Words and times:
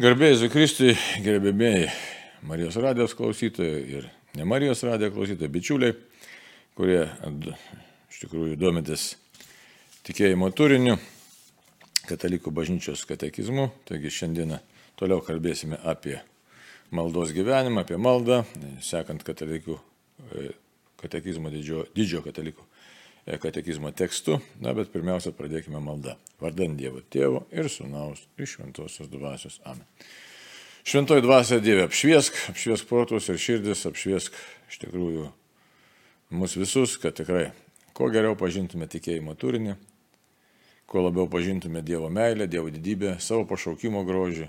Garbėjai 0.00 0.48
Kristui, 0.48 0.94
gerbėmėjai 1.20 1.90
Marijos 2.48 2.78
radijos 2.80 3.12
klausytojai 3.12 3.80
ir 3.98 4.06
ne 4.38 4.46
Marijos 4.48 4.80
radijos 4.88 5.12
klausytojai, 5.12 5.50
bičiuliai, 5.52 5.92
kurie 6.72 7.02
iš 8.08 8.22
tikrųjų 8.22 8.56
domitės 8.56 9.10
tikėjimo 10.08 10.48
turiniu, 10.56 10.96
katalikų 12.08 12.54
bažnyčios 12.56 13.04
katekizmu. 13.04 13.68
Taigi 13.84 14.14
šiandieną 14.16 14.62
toliau 14.96 15.20
kalbėsime 15.20 15.76
apie 15.84 16.22
maldos 16.88 17.36
gyvenimą, 17.36 17.84
apie 17.84 18.00
maldą, 18.00 18.46
sekant 18.80 19.20
katalikų 19.28 19.76
katekizmo 21.04 21.52
didžio, 21.52 21.84
didžio 21.92 22.24
katalikų 22.24 22.64
E, 22.64 22.71
katekizmo 23.26 23.92
tekstu, 23.94 24.40
na 24.60 24.74
bet 24.74 24.90
pirmiausia 24.92 25.32
pradėkime 25.36 25.80
maldą. 25.82 26.16
Vardant 26.42 26.74
Dievo 26.78 27.02
Tėvo 27.06 27.44
ir 27.54 27.70
Sūnaus 27.70 28.24
ir 28.38 28.50
Šventosios 28.50 29.10
Dvasios. 29.12 29.60
Amen. 29.64 29.86
Šventoji 30.82 31.22
Dvasia 31.22 31.60
Dieve, 31.62 31.84
apšviesk, 31.86 32.34
apšviesk 32.50 32.88
protus 32.90 33.28
ir 33.30 33.38
širdis, 33.38 33.84
apšviesk 33.86 34.34
iš 34.66 34.80
tikrųjų 34.82 35.28
mus 36.34 36.56
visus, 36.58 36.96
kad 36.98 37.14
tikrai 37.14 37.52
kuo 37.94 38.08
geriau 38.10 38.34
pažintume 38.38 38.88
tikėjimo 38.90 39.36
turinį, 39.38 39.76
kuo 40.90 41.04
labiau 41.04 41.28
pažintume 41.30 41.84
Dievo 41.86 42.10
meilę, 42.10 42.48
Dievo 42.50 42.72
didybę, 42.74 43.14
savo 43.22 43.46
pašaukimo 43.46 44.02
grožį, 44.08 44.48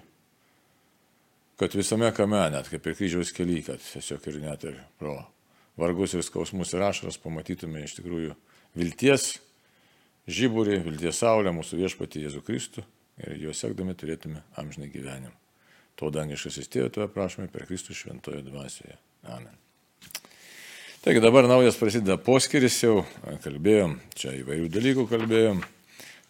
kad 1.61 1.77
visame 1.77 2.09
kame, 2.17 2.41
net 2.55 2.71
kaip 2.71 2.89
ir 2.89 2.97
kryžiaus 2.97 3.35
kely, 3.35 3.61
kad 3.69 3.83
tiesiog 3.85 4.25
ir 4.31 4.41
net 4.41 4.65
ir 4.65 4.81
pro 4.97 5.19
vargus 5.77 6.17
ir 6.17 6.25
skausmus 6.25 6.73
ir 6.73 6.81
ašaras 6.85 7.21
pamatytume 7.21 7.85
iš 7.85 7.99
tikrųjų 7.99 8.33
vilties 8.77 9.37
žiburį, 10.29 10.79
vilties 10.87 11.19
saulę 11.23 11.53
mūsų 11.55 11.81
viešpatį 11.83 12.27
Jėzų 12.27 12.43
Kristų 12.47 12.83
ir 13.23 13.35
juos 13.47 13.59
sekdami 13.61 13.95
turėtume 13.97 14.43
amžinai 14.59 14.89
gyvenimą. 14.93 15.35
To 15.99 16.09
dangiškas 16.09 16.57
įstėjo, 16.63 16.89
toje 16.93 17.09
prašome 17.13 17.51
per 17.53 17.67
Kristų 17.69 17.93
šventoje 17.97 18.41
dvasioje. 18.47 18.95
Amen. 19.29 19.53
Taigi 21.03 21.19
dabar 21.19 21.45
naujas 21.51 21.75
prasideda 21.75 22.15
poskiris, 22.17 22.77
jau 22.79 23.03
kalbėjom, 23.43 23.97
čia 24.15 24.31
įvairių 24.39 24.69
dalykų 24.71 25.03
kalbėjom, 25.11 25.59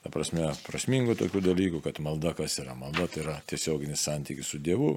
ta 0.04 0.12
prasme, 0.12 0.50
prasmingų 0.66 1.16
tokių 1.20 1.44
dalykų, 1.46 1.82
kad 1.86 2.02
malda 2.04 2.34
kas 2.36 2.58
yra. 2.60 2.74
Malda 2.76 3.06
tai 3.08 3.22
yra 3.22 3.36
tiesioginis 3.48 4.02
santykis 4.04 4.50
su 4.50 4.60
Dievu, 4.60 4.96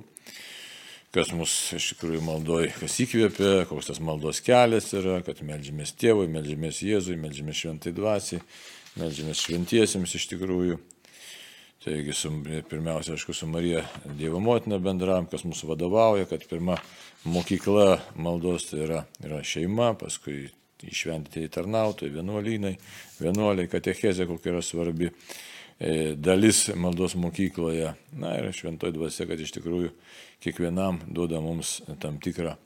kas 1.15 1.31
mus 1.37 1.53
iš 1.77 1.93
tikrųjų 1.95 2.23
maldoj, 2.25 2.71
kas 2.81 2.99
įkvėpia, 3.05 3.67
koks 3.71 3.91
tas 3.91 4.03
maldos 4.05 4.43
kelias 4.45 4.91
yra, 4.97 5.21
kad 5.27 5.41
melžiamės 5.47 5.95
tėvui, 6.01 6.27
melžiamės 6.33 6.83
Jėzui, 6.85 7.17
melžiamės 7.21 7.63
šventai 7.63 7.95
dvasiai, 7.97 8.43
melžiamės 9.01 9.47
šventiesiems 9.47 10.17
iš 10.19 10.29
tikrųjų. 10.35 10.79
Taigi, 11.87 12.15
su, 12.19 12.33
pirmiausia, 12.67 13.15
aišku, 13.15 13.35
su 13.37 13.47
Marija 13.47 13.85
Dievo 14.19 14.41
motina 14.43 14.81
bendram, 14.83 15.29
kas 15.31 15.45
mūsų 15.47 15.69
vadovauja, 15.71 16.27
kad 16.27 16.43
pirma 16.51 16.81
mokykla 17.31 18.01
maldos 18.19 18.73
tai 18.73 18.81
yra, 18.89 19.03
yra 19.23 19.39
šeima, 19.47 19.93
paskui 20.01 20.49
išventyti 20.83 21.45
į 21.47 21.53
tarnautojai, 21.55 22.11
vienuolynai, 22.17 22.73
vienuoliai, 23.21 23.71
katechezė 23.71 24.27
kokia 24.27 24.57
yra 24.57 24.65
svarbi 24.67 25.13
dalis 25.79 26.67
maldos 26.75 27.15
mokykloje. 27.19 27.93
Na 28.17 28.37
ir 28.39 28.53
šventoji 28.57 28.97
dvasia, 28.97 29.27
kad 29.29 29.41
iš 29.41 29.53
tikrųjų 29.59 29.91
kiekvienam 30.45 31.03
duoda 31.09 31.41
mums 31.45 31.81
tam 32.01 32.21
tikrą 32.23 32.57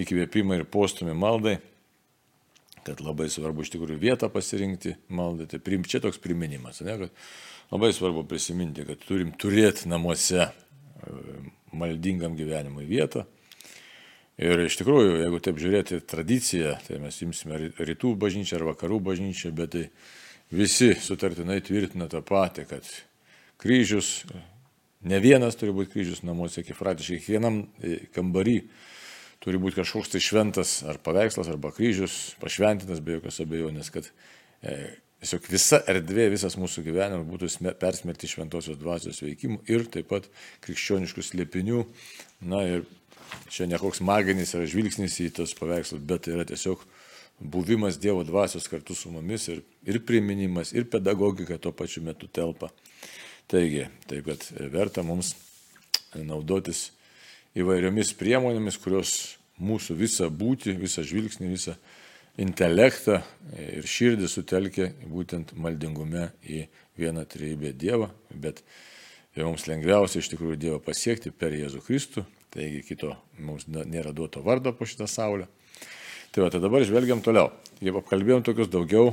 įkvėpimą 0.00 0.58
ir 0.58 0.66
postumį 0.68 1.14
maldai, 1.16 1.58
kad 2.84 3.00
labai 3.00 3.30
svarbu 3.32 3.64
iš 3.64 3.72
tikrųjų 3.74 4.00
vietą 4.02 4.28
pasirinkti 4.32 4.96
maldai. 5.08 5.46
Tai 5.50 5.60
prim, 5.64 5.86
čia 5.88 6.02
toks 6.04 6.20
priminimas, 6.20 6.82
ne, 6.84 6.96
kad 7.04 7.72
labai 7.72 7.92
svarbu 7.96 8.26
prisiminti, 8.28 8.84
kad 8.88 9.00
turim 9.06 9.32
turėti 9.40 9.88
namuose 9.88 10.42
e, 10.44 10.50
maldingam 11.72 12.36
gyvenimui 12.36 12.84
vietą. 12.90 13.24
Ir 14.34 14.64
iš 14.64 14.80
tikrųjų, 14.80 15.20
jeigu 15.22 15.38
taip 15.46 15.60
žiūrėti 15.62 16.00
tradiciją, 16.10 16.74
tai 16.88 16.98
mes 16.98 17.20
imsime 17.22 17.68
rytų 17.78 18.16
bažnyčią 18.18 18.58
ar 18.58 18.66
vakarų 18.72 18.98
bažnyčią, 19.12 19.52
bet 19.54 19.76
tai 19.76 19.84
visi 20.52 20.92
sutartinai 21.00 21.60
tvirtina 21.64 22.08
tą 22.12 22.20
patį, 22.26 22.66
kad 22.68 22.90
kryžius 23.62 24.18
Ne 25.04 25.20
vienas 25.20 25.58
turi 25.60 25.72
būti 25.76 25.92
kryžius 25.92 26.22
namuose, 26.24 26.64
kifratiškai, 26.64 27.18
kiekvienam 27.20 27.60
e, 27.84 27.96
kambarį 28.14 28.56
turi 29.44 29.58
būti 29.60 29.76
kažkoks 29.76 30.14
tai 30.14 30.20
šventas 30.24 30.78
ar 30.88 30.96
paveikslas, 31.04 31.50
arba 31.52 31.74
kryžius, 31.76 32.32
pašventintas 32.40 33.02
be 33.04 33.18
jokios 33.18 33.42
abejonės, 33.44 33.90
kad 33.92 34.08
e, 34.64 34.78
tiesiog 35.20 35.50
visa 35.52 35.82
erdvė, 35.92 36.30
visas 36.32 36.56
mūsų 36.56 36.86
gyvenimas 36.86 37.28
būtų 37.28 37.74
persmerkti 37.82 38.30
šventosios 38.32 38.80
dvasios 38.80 39.20
veikimų 39.26 39.60
ir 39.68 39.84
taip 39.92 40.08
pat 40.08 40.30
krikščioniškų 40.64 41.26
slėpinių. 41.28 41.84
Na 42.48 42.64
ir 42.70 42.88
čia 43.52 43.68
ne 43.68 43.76
koks 43.80 44.00
maginis 44.00 44.56
yra 44.56 44.64
žvilgsnis 44.64 45.20
į 45.20 45.30
tos 45.36 45.52
paveikslus, 45.58 46.00
bet 46.00 46.24
tai 46.24 46.38
yra 46.38 46.48
tiesiog 46.48 46.80
buvimas 47.44 47.98
Dievo 48.00 48.24
dvasios 48.24 48.68
kartu 48.68 48.96
su 48.96 49.10
mumis 49.12 49.48
ir, 49.52 49.62
ir 49.84 50.00
priminimas, 50.06 50.72
ir 50.72 50.88
pedagogika 50.90 51.58
tuo 51.60 51.72
pačiu 51.76 52.02
metu 52.02 52.26
telpa. 52.26 52.70
Taigi, 53.46 53.84
taip 54.08 54.30
kad 54.30 54.46
verta 54.72 55.04
mums 55.04 55.34
naudotis 56.16 56.88
įvairiomis 57.54 58.14
priemonėmis, 58.16 58.78
kurios 58.80 59.12
mūsų 59.60 59.98
visą 59.98 60.30
būti, 60.32 60.72
visą 60.78 61.04
žvilgsnį, 61.06 61.50
visą 61.52 61.76
intelektą 62.40 63.20
ir 63.60 63.86
širdį 63.86 64.30
sutelkia 64.30 64.88
būtent 65.06 65.52
maldingume 65.54 66.30
į 66.42 66.64
vieną 66.98 67.26
trejybę 67.30 67.74
Dievą, 67.78 68.08
bet 68.30 68.64
mums 69.36 69.68
lengviausia 69.68 70.22
iš 70.22 70.32
tikrųjų 70.32 70.58
Dievą 70.64 70.80
pasiekti 70.82 71.30
per 71.30 71.54
Jėzų 71.54 71.84
Kristų, 71.84 72.24
taigi 72.54 72.80
kito 72.88 73.12
mums 73.38 73.68
nėra 73.68 74.14
duoto 74.16 74.42
vardo 74.42 74.72
po 74.74 74.88
šitą 74.88 75.06
saulę. 75.10 75.50
Tai 76.34 76.42
va, 76.42 76.50
tai 76.50 76.58
dabar 76.58 76.82
žvelgiam 76.82 77.20
toliau. 77.22 77.52
Jau 77.78 77.92
apkalbėjom 78.00 78.40
tokius 78.42 78.66
daugiau, 78.66 79.12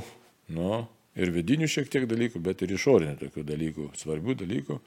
nu, 0.50 0.80
ir 1.14 1.30
vidinių 1.30 1.68
šiek 1.70 1.86
tiek 1.92 2.08
dalykų, 2.10 2.40
bet 2.42 2.64
ir 2.66 2.72
išorinių 2.74 3.14
tokių 3.20 3.44
dalykų, 3.46 3.84
svarbių 4.00 4.34
dalykų 4.40 4.78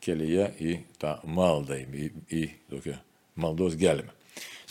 kelyje 0.00 0.46
į 0.64 0.76
tą 1.02 1.18
maldą, 1.28 1.76
į, 1.84 2.08
į 2.32 2.46
tokią 2.72 2.96
maldos 3.44 3.76
gelmę. 3.76 4.08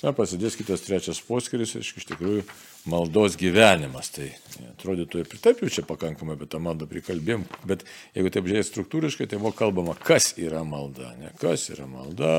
Na, 0.01 0.15
prasidės 0.17 0.57
kitas 0.57 0.81
trečias 0.81 1.21
poskiris, 1.21 1.75
iš 1.77 2.09
tikrųjų, 2.09 2.41
maldos 2.89 3.37
gyvenimas. 3.39 4.11
Tai 4.15 4.29
atrodytų 4.71 5.21
ir 5.21 5.33
taip 5.43 5.61
jau 5.63 5.69
čia 5.71 5.83
pakankamai 5.87 6.37
apie 6.37 6.47
tą 6.51 6.61
maldą 6.63 6.87
prikalbėjom, 6.89 7.45
bet 7.69 7.85
jeigu 8.15 8.31
taip 8.33 8.47
žiūrėt 8.49 8.69
struktūriškai, 8.69 9.27
tai 9.29 9.41
buvo 9.41 9.53
kalbama, 9.57 9.95
kas 9.97 10.31
yra 10.41 10.63
malda, 10.67 11.13
ne 11.19 11.31
kas 11.41 11.69
yra 11.73 11.87
malda, 11.89 12.33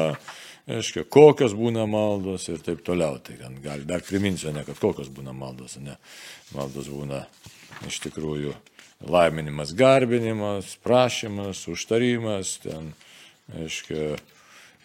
aiškiai, 0.71 1.07
kokios 1.11 1.55
būna 1.59 1.87
maldos 1.91 2.49
ir 2.51 2.63
taip 2.65 2.83
toliau. 2.87 3.21
Tai 3.23 3.39
gal 3.63 3.87
dar 3.89 4.05
priminsiu, 4.07 4.53
ne 4.55 4.67
kad 4.67 4.79
kokios 4.83 5.13
būna 5.15 5.35
maldos, 5.37 5.79
ne. 5.83 5.99
Maldos 6.57 6.91
būna 6.93 7.25
iš 7.89 8.03
tikrųjų 8.05 8.55
laiminimas, 9.11 9.73
garbinimas, 9.75 10.77
prašymas, 10.85 11.65
užtarimas, 11.71 12.59
ten, 12.63 12.93
aiškiai, 13.59 14.15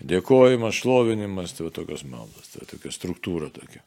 dėkojimas, 0.08 0.80
šlovinimas, 0.82 1.54
tai 1.58 1.68
va 1.68 1.74
tokios 1.76 2.04
maldos, 2.08 2.50
tai 2.54 2.66
tokia 2.70 2.94
struktūra 2.94 3.52
tokia. 3.54 3.84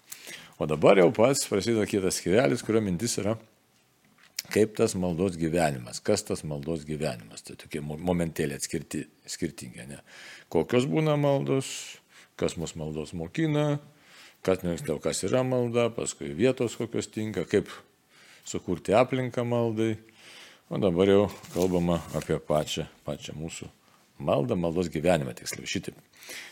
O 0.60 0.66
dabar 0.68 0.98
jau 1.00 1.08
pats 1.16 1.46
prasideda 1.48 1.86
kitas 1.88 2.18
skirelis, 2.20 2.60
kurio 2.60 2.82
mintis 2.84 3.14
yra, 3.22 3.32
kaip 4.52 4.74
tas 4.76 4.92
maldos 4.92 5.38
gyvenimas, 5.40 6.02
kas 6.04 6.20
tas 6.28 6.42
maldos 6.44 6.82
gyvenimas, 6.84 7.40
tai 7.46 7.56
tokie 7.56 7.80
momentėlė 7.80 8.58
atskirti, 8.60 9.06
skirtingi, 9.24 9.86
ne? 9.88 10.02
Kokios 10.52 10.84
būna 10.90 11.14
maldos, 11.16 11.70
kas 12.36 12.58
mus 12.60 12.74
maldos 12.76 13.14
mokina, 13.16 13.78
kas, 14.44 14.60
kas 15.00 15.24
yra 15.30 15.40
malda, 15.48 15.88
paskui 15.96 16.34
vietos 16.36 16.76
kokios 16.76 17.08
tinka, 17.08 17.46
kaip 17.48 17.72
sukurti 18.44 18.92
aplinką 18.96 19.46
maldai. 19.48 19.94
O 20.70 20.78
dabar 20.78 21.08
jau 21.08 21.24
kalbama 21.54 22.02
apie 22.14 22.36
pačią, 22.36 22.84
pačią 23.08 23.32
mūsų 23.40 23.66
maldą, 24.22 24.60
maldos 24.60 24.92
gyvenimą 24.92 25.32
tiksliau. 25.40 25.64
Šitaip. 25.66 25.96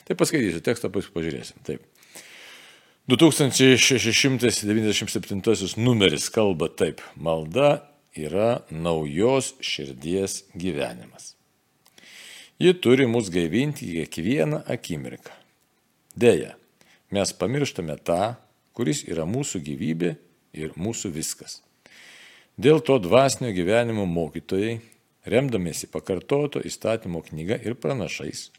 Tai 0.09 0.17
paskaitysiu 0.19 0.65
tekstą, 0.65 0.88
paskui 0.97 1.21
pažiūrėsim. 1.21 1.61
Taip. 1.69 1.85
2697 3.09 5.77
numeris 5.77 6.29
kalba 6.29 6.69
taip. 6.69 7.01
Malda 7.17 7.89
yra 8.13 8.61
naujos 8.71 9.55
širdies 9.65 10.45
gyvenimas. 10.53 11.35
Ji 12.61 12.81
turi 12.83 13.07
mus 13.09 13.31
gaivinti 13.33 13.87
kiekvieną 13.87 14.63
akimirką. 14.69 15.33
Deja, 16.17 16.57
mes 17.09 17.33
pamirštame 17.33 17.97
tą, 18.05 18.35
kuris 18.77 19.05
yra 19.09 19.25
mūsų 19.25 19.61
gyvybė 19.65 20.17
ir 20.53 20.73
mūsų 20.77 21.09
viskas. 21.15 21.63
Dėl 22.61 22.81
to 22.85 22.99
dvasinio 23.01 23.53
gyvenimo 23.57 24.05
mokytojai, 24.05 24.85
remdamiesi 25.25 25.89
pakartoto 25.89 26.61
įstatymo 26.61 27.25
knyga 27.31 27.57
ir 27.65 27.73
pranašais, 27.81 28.53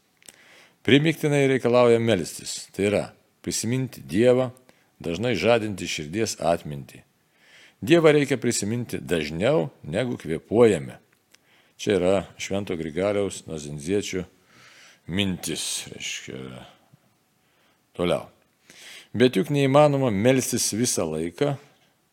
primiktinai 0.82 1.46
reikalauja 1.54 2.02
melstis, 2.02 2.66
tai 2.74 2.90
yra 2.90 3.14
prisiminti 3.46 4.02
Dievą, 4.02 4.50
dažnai 5.00 5.36
žadinti 5.40 5.88
širdies 5.88 6.38
atmintį. 6.44 7.04
Dievą 7.80 8.12
reikia 8.12 8.36
prisiminti 8.38 9.00
dažniau 9.00 9.70
negu 9.84 10.18
kvepuojame. 10.20 11.00
Čia 11.80 11.94
yra 11.96 12.16
Švento 12.36 12.76
Grigaliaus 12.76 13.46
Nazinziečių 13.48 14.26
mintis, 15.08 15.88
reiškia, 15.94 16.66
toliau. 17.96 18.28
Bet 19.16 19.40
juk 19.40 19.48
neįmanoma 19.56 20.12
melstis 20.12 20.68
visą 20.76 21.08
laiką, 21.08 21.56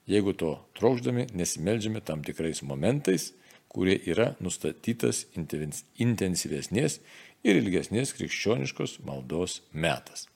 jeigu 0.06 0.37
to 0.38 0.55
trokšdami 0.78 1.26
nesimeldžiame 1.34 2.00
tam 2.00 2.23
tikrais 2.25 2.62
momentais, 2.62 3.32
kurie 3.67 3.99
yra 4.06 4.31
nustatytas 4.38 5.26
intensyvesnės 5.34 7.00
ir 7.43 7.58
ilgesnės 7.58 8.14
krikščioniškos 8.17 9.00
maldos 9.05 9.61
metas. 9.75 10.28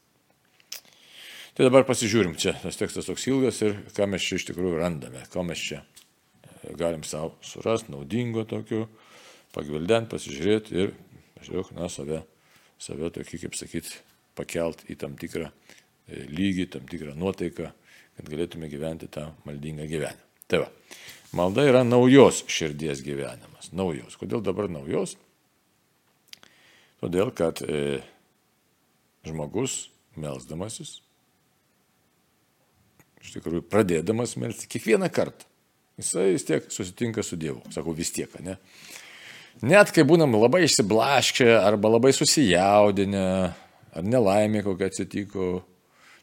Tai 1.56 1.66
dabar 1.66 1.84
pasižiūrim, 1.88 2.36
čia 2.38 2.54
tas 2.62 2.78
tekstas 2.78 3.08
toks 3.08 3.26
ilgas 3.30 3.58
ir 3.66 3.76
ką 3.96 4.06
mes 4.10 4.22
čia 4.22 4.38
iš 4.38 4.46
tikrųjų 4.50 4.78
randame, 4.78 5.24
ką 5.32 5.42
mes 5.48 5.60
čia 5.60 5.80
e, 5.82 6.72
galim 6.78 7.02
savo 7.06 7.34
surasti, 7.44 7.90
naudingo 7.90 8.46
tokiu, 8.48 8.84
pagvildent, 9.56 10.10
pasižiūrėti 10.12 10.78
ir, 10.78 10.94
žiūrėk, 11.42 11.74
na, 11.78 11.90
save, 11.90 12.22
save 12.78 13.10
tokį, 13.16 13.42
kaip 13.44 13.58
sakyti, 13.58 13.98
pakelt 14.38 14.86
į 14.86 14.98
tam 15.02 15.18
tikrą 15.20 15.50
e, 15.50 16.24
lygį, 16.30 16.70
tam 16.76 16.86
tikrą 16.90 17.16
nuotaiką, 17.18 17.72
kad 18.16 18.30
galėtume 18.30 18.70
gyventi 18.70 19.10
tą 19.10 19.32
maldingą 19.48 19.90
gyvenimą. 19.90 20.28
Tai 20.50 20.64
va, 20.64 20.70
Malda 21.30 21.62
yra 21.62 21.84
naujos 21.86 22.42
širdies 22.50 23.04
gyvenimas. 23.06 23.68
Naujos. 23.70 24.16
Kodėl 24.18 24.42
dabar 24.42 24.66
naujos? 24.66 25.14
Todėl, 26.98 27.30
kad 27.30 27.62
e, 27.62 28.00
žmogus 29.22 29.92
melzdamasis, 30.18 30.98
iš 33.20 33.36
tikrųjų 33.36 33.64
pradėdamas 33.70 34.36
melsti, 34.40 34.68
kiekvieną 34.70 35.10
kartą, 35.12 35.46
jisai 36.00 36.30
vis 36.34 36.46
tiek 36.48 36.66
susitinka 36.72 37.24
su 37.26 37.38
Dievu. 37.40 37.62
Sakau, 37.74 37.94
vis 37.96 38.12
tiek, 38.14 38.32
ne? 38.44 38.56
Net 39.66 39.90
kai 39.92 40.06
būnam 40.08 40.32
labai 40.38 40.62
išsiblaškę 40.64 41.50
arba 41.58 41.90
labai 41.96 42.14
susijaudinę, 42.16 43.26
ar 43.92 44.06
nelaimė 44.06 44.62
kokia 44.64 44.88
atsitiko, 44.88 45.50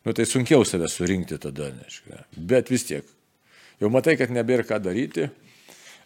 nu 0.07 0.15
tai 0.15 0.25
sunkiau 0.25 0.65
save 0.65 0.89
surinkti 0.89 1.37
tada, 1.41 1.69
nežinau. 1.75 2.23
Bet 2.37 2.71
vis 2.73 2.87
tiek, 2.87 3.05
jau 3.81 3.91
matai, 3.93 4.15
kad 4.17 4.33
nebėra 4.33 4.65
ką 4.65 4.79
daryti, 4.81 5.27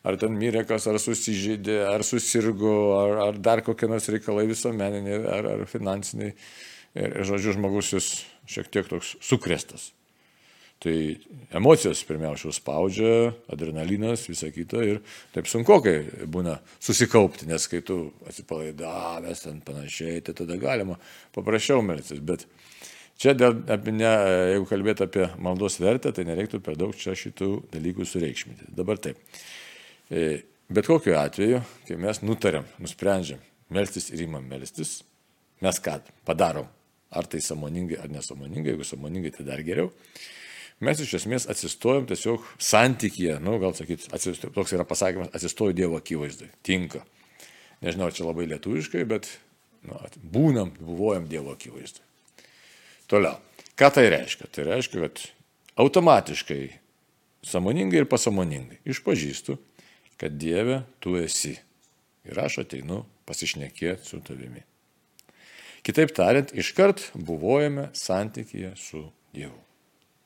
ar 0.03 0.17
ten 0.19 0.35
mirė 0.35 0.65
kas, 0.67 0.89
ar 0.89 0.99
susižydė, 0.99 1.77
ar 1.93 2.03
susirgo, 2.07 2.75
ar, 2.97 3.15
ar 3.29 3.39
dar 3.39 3.63
kokie 3.65 3.87
nors 3.91 4.09
reikalai 4.11 4.47
visuomeniniai, 4.49 5.23
ar, 5.37 5.49
ar 5.55 5.65
finansiniai. 5.69 6.35
Ir, 6.99 7.21
žodžiu, 7.23 7.55
žmogus 7.55 7.93
jūs 7.93 8.07
šiek 8.51 8.67
tiek 8.73 8.89
toks 8.89 9.15
sukrestas. 9.23 9.93
Tai 10.81 10.95
emocijos 11.53 11.99
pirmiausia 12.09 12.49
spaudžia, 12.55 13.31
adrenalinas, 13.53 14.23
visa 14.25 14.49
kita 14.49 14.81
ir 14.81 15.03
taip 15.35 15.45
sunku, 15.49 15.77
kai 15.85 16.25
būna 16.25 16.55
susikaupti, 16.81 17.45
nes 17.51 17.67
kai 17.69 17.83
tu 17.85 18.07
atsipalaidavęs 18.25 19.45
ten 19.45 19.59
panašiai, 19.65 20.23
tai 20.25 20.33
tada 20.39 20.57
galima 20.57 20.97
paprasčiau 21.37 21.83
melsis. 21.85 22.23
Bet 22.25 22.47
Čia, 23.21 23.35
dėl, 23.37 23.59
ne, 23.93 24.11
jeigu 24.49 24.65
kalbėt 24.65 25.03
apie 25.05 25.27
maldos 25.45 25.75
vertę, 25.77 26.09
tai 26.09 26.23
nereiktų 26.25 26.57
per 26.65 26.73
daug 26.79 26.95
čia 26.97 27.13
šitų 27.13 27.49
dalykų 27.69 28.07
sureikšminti. 28.09 28.71
Dabar 28.73 28.97
taip. 28.97 29.19
E, 30.09 30.41
bet 30.73 30.89
kokiu 30.89 31.13
atveju, 31.19 31.59
kai 31.85 31.99
mes 32.01 32.23
nutarėm, 32.25 32.65
nusprendžiam 32.81 33.43
melstis 33.69 34.09
ir 34.09 34.25
įmam 34.25 34.47
melstis, 34.49 35.03
mes 35.61 35.81
ką 35.85 35.99
padarom? 36.25 36.65
Ar 37.13 37.27
tai 37.29 37.43
samoningai, 37.45 37.99
ar 38.01 38.09
nesamoningai, 38.09 38.73
jeigu 38.73 38.87
samoningai, 38.87 39.35
tai 39.35 39.45
dar 39.51 39.61
geriau. 39.67 39.91
Mes 40.81 40.97
iš 41.03 41.13
esmės 41.19 41.45
atsistojom 41.51 42.07
tiesiog 42.09 42.45
santykyje, 42.57 43.35
nu, 43.45 43.59
gal 43.61 43.75
sakyti, 43.77 44.09
atsistojom, 44.15 44.53
toks 44.55 44.73
yra 44.73 44.85
pasakymas, 44.89 45.29
atsistoju 45.37 45.75
Dievo 45.77 45.99
akivaizdai. 46.01 46.49
Tinka. 46.65 47.03
Nežinau, 47.85 48.09
čia 48.13 48.25
labai 48.25 48.47
lietuviškai, 48.49 49.03
bet 49.09 49.29
nu, 49.85 49.99
būnam, 50.33 50.73
buvojam 50.81 51.29
Dievo 51.29 51.53
akivaizdai. 51.53 52.01
Toliau. 53.11 53.37
Ką 53.77 53.91
tai 53.93 54.07
reiškia? 54.13 54.49
Tai 54.49 54.67
reiškia, 54.71 55.05
kad 55.05 55.21
automatiškai, 55.85 56.61
samoningai 57.45 58.01
ir 58.01 58.09
pasamoningai 58.09 58.81
išpažįstu, 58.89 59.57
kad 60.21 60.37
Dieve 60.41 60.83
tu 61.01 61.15
esi. 61.21 61.55
Ir 62.25 62.37
aš 62.41 62.61
ateinu 62.65 63.03
pasišnekėti 63.29 64.05
su 64.05 64.21
tavimi. 64.25 64.61
Kitaip 65.85 66.13
tariant, 66.13 66.53
iškart 66.53 67.07
buvojame 67.17 67.89
santykėje 67.97 68.75
su 68.77 69.07
Dievu. 69.33 69.57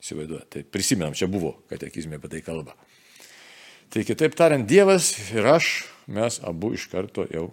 Įsivaizduoju, 0.06 0.46
tai 0.54 0.62
prisimenam, 0.70 1.18
čia 1.18 1.26
buvo 1.32 1.56
katekizmė 1.72 2.20
apie 2.20 2.30
tai 2.36 2.44
kalba. 2.46 2.78
Tai 3.90 4.06
kitaip 4.06 4.38
tariant, 4.38 4.68
Dievas 4.70 5.16
ir 5.34 5.48
aš, 5.50 5.88
mes 6.06 6.38
abu 6.46 6.76
iš 6.78 6.86
karto 6.92 7.26
jau 7.32 7.48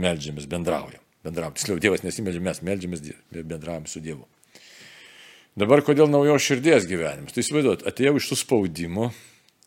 melžiamės, 0.00 0.48
bendraujam 0.48 1.04
bendravom. 1.24 1.56
Tiksliau, 1.56 1.80
Dievas 1.80 2.04
nesimeldžia, 2.04 2.42
mes 2.44 2.60
melžiamės, 2.64 3.04
bendravom 3.32 3.88
su 3.88 4.02
Dievu. 4.04 4.26
Dabar 5.58 5.84
kodėl 5.86 6.10
naujos 6.10 6.44
širdies 6.44 6.88
gyvenimas? 6.90 7.34
Tai 7.34 7.44
įsivaizduot, 7.44 7.84
atėjau 7.88 8.16
iš 8.18 8.30
suspaudimo, 8.32 9.12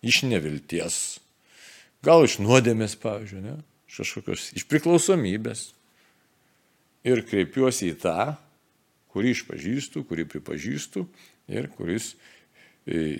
iš 0.05 0.21
nevilties, 0.27 0.97
gal 2.05 2.27
iš 2.27 2.37
nuodėmės, 2.43 2.97
pavyzdžiui, 3.01 3.43
ne? 3.45 3.55
iš 3.87 4.01
kažkokios, 4.03 4.49
iš 4.59 4.67
priklausomybės. 4.69 5.69
Ir 7.07 7.21
kreipiuosi 7.23 7.93
į 7.93 7.99
tą, 8.03 8.35
kurį 9.17 9.33
išpažįstu, 9.33 10.05
kurį 10.05 10.27
pripažįstu 10.29 11.07
ir 11.49 11.71
kuris, 11.73 12.13
e, 12.85 13.17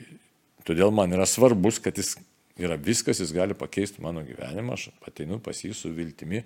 todėl 0.67 0.93
man 0.93 1.15
yra 1.17 1.25
svarbus, 1.25 1.81
kad 1.81 1.97
jis 1.97 2.19
yra 2.61 2.77
viskas, 2.77 3.21
jis 3.21 3.33
gali 3.33 3.57
pakeisti 3.57 4.03
mano 4.05 4.21
gyvenimą, 4.25 4.77
aš 4.77 4.91
ateinu 5.09 5.39
pas 5.41 5.57
jį 5.57 5.73
su 5.73 5.89
viltimi, 5.93 6.43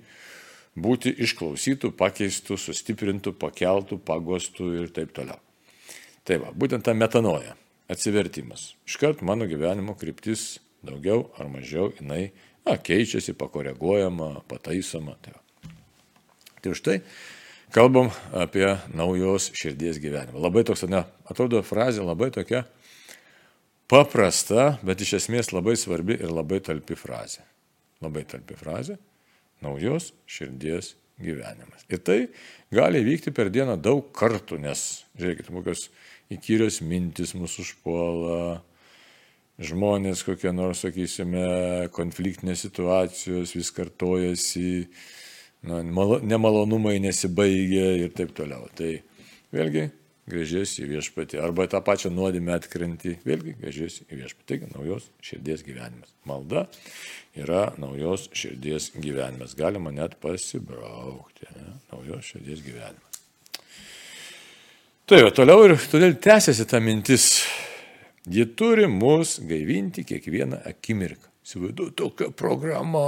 būti 0.80 1.12
išklausytų, 1.25 1.92
pakeistų, 2.00 2.56
sustiprintų, 2.59 3.36
pakeltų, 3.39 4.00
pagostų 4.07 4.69
ir 4.80 4.94
taip 4.95 5.12
toliau. 5.15 5.39
Tai 6.24 6.38
va, 6.45 6.53
būtent 6.56 6.86
ta 6.86 6.95
metanoja, 6.95 7.57
atsivertimas. 7.92 8.71
Iškart 8.88 9.24
mano 9.27 9.48
gyvenimo 9.51 9.98
kryptis 10.00 10.62
daugiau 10.86 11.27
ar 11.36 11.51
mažiau 11.51 11.92
jinai 11.98 12.30
na, 12.63 12.77
keičiasi, 12.77 13.36
pakoreguojama, 13.36 14.45
pataisoma. 14.48 15.18
Tai, 15.25 15.36
va. 15.36 15.74
tai 16.62 16.75
už 16.75 16.83
tai 16.88 17.00
kalbam 17.73 18.12
apie 18.35 18.68
naujos 18.95 19.50
širdies 19.57 20.00
gyvenimą. 20.03 20.39
Labai 20.44 20.63
toks, 20.68 20.85
ne, 20.91 21.06
atrodo, 21.29 21.62
frazė 21.65 22.03
labai 22.06 22.31
tokia 22.33 22.65
paprasta, 23.91 24.77
bet 24.88 25.03
iš 25.03 25.18
esmės 25.21 25.51
labai 25.51 25.75
svarbi 25.79 26.15
ir 26.19 26.31
labai 26.31 26.62
talpi 26.63 26.95
frazė. 27.00 27.44
Labai 28.01 28.23
talpi 28.27 28.57
frazė 28.57 28.97
naujos 29.62 30.12
širdies 30.29 30.95
gyvenimas. 31.21 31.85
Ir 31.91 32.01
tai 32.01 32.19
gali 32.73 33.03
vykti 33.06 33.33
per 33.35 33.51
dieną 33.53 33.77
daug 33.81 34.10
kartų, 34.15 34.57
nes, 34.63 35.03
žiūrėkit, 35.19 35.51
kokios 35.53 35.88
įkyrios 36.34 36.81
mintis 36.86 37.36
mūsų 37.38 37.65
užpuola, 37.65 38.62
žmonės 39.62 40.24
kokie 40.25 40.53
nors, 40.55 40.81
sakysime, 40.86 41.89
konfliktinės 41.93 42.65
situacijos 42.65 43.53
vis 43.57 43.69
kartojasi, 43.75 44.88
na, 45.68 45.82
nemalonumai 45.84 47.00
nesibaigia 47.03 47.91
ir 48.01 48.13
taip 48.18 48.34
toliau. 48.38 48.68
Tai 48.77 48.94
vėlgi 49.53 49.89
grėžėsi 50.32 50.86
į 50.86 50.89
viešpatį, 50.96 51.39
arba 51.44 51.68
tą 51.70 51.82
pačią 51.86 52.12
nuodėmę 52.13 52.53
atkrenti, 52.56 53.18
vėlgi 53.27 53.56
grėžėsi 53.60 54.06
į 54.08 54.22
viešpatį. 54.22 54.48
Taigi 54.51 54.72
naujos 54.74 55.08
širdies 55.25 55.65
gyvenimas. 55.68 56.13
Malda 56.30 56.65
yra 57.38 57.72
naujos 57.82 58.30
širdies 58.38 58.91
gyvenimas. 58.98 59.56
Galima 59.60 59.94
net 59.96 60.18
pasibraukti. 60.24 61.50
Ne? 61.58 61.77
Naujos 61.91 62.34
širdies 62.34 62.63
gyvenimas. 62.65 63.24
Tai 65.10 65.20
jau 65.20 65.32
toliau 65.41 65.65
ir 65.68 65.75
todėl 65.91 66.15
tęsiasi 66.24 66.68
ta 66.70 66.80
mintis. 66.80 67.41
Ji 68.32 68.46
turi 68.56 68.86
mus 68.88 69.39
gaivinti 69.44 70.06
kiekvieną 70.08 70.62
akimirką. 70.70 71.27
Įsivaizduoju, 71.41 71.94
tokia 71.98 72.30
programa. 72.38 73.01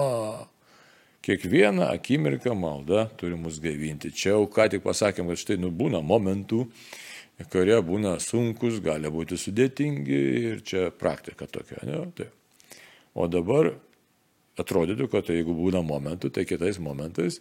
Kiekvieną 1.24 1.86
akimirką 1.88 2.52
malda 2.56 3.06
turi 3.16 3.38
mus 3.40 3.62
gaivinti. 3.64 4.12
Čia 4.12 4.34
jau 4.34 4.48
ką 4.52 4.68
tik 4.74 4.84
pasakėm, 4.84 5.30
kad 5.32 5.40
štai 5.40 5.56
nubūna 5.62 6.02
momentų, 6.04 6.66
kurie 7.54 7.78
būna 7.80 8.18
sunkus, 8.20 8.82
gali 8.84 9.08
būti 9.12 9.40
sudėtingi 9.40 10.20
ir 10.50 10.60
čia 10.68 10.90
praktika 10.92 11.48
tokia. 11.48 11.80
Ne? 11.88 12.02
Tai. 12.18 12.28
O 13.16 13.30
dabar 13.32 13.72
atrodytų, 14.60 15.08
kad 15.10 15.30
tai 15.30 15.40
jeigu 15.40 15.56
būna 15.56 15.80
momentų, 15.86 16.34
tai 16.36 16.44
kitais 16.50 16.82
momentais 16.84 17.40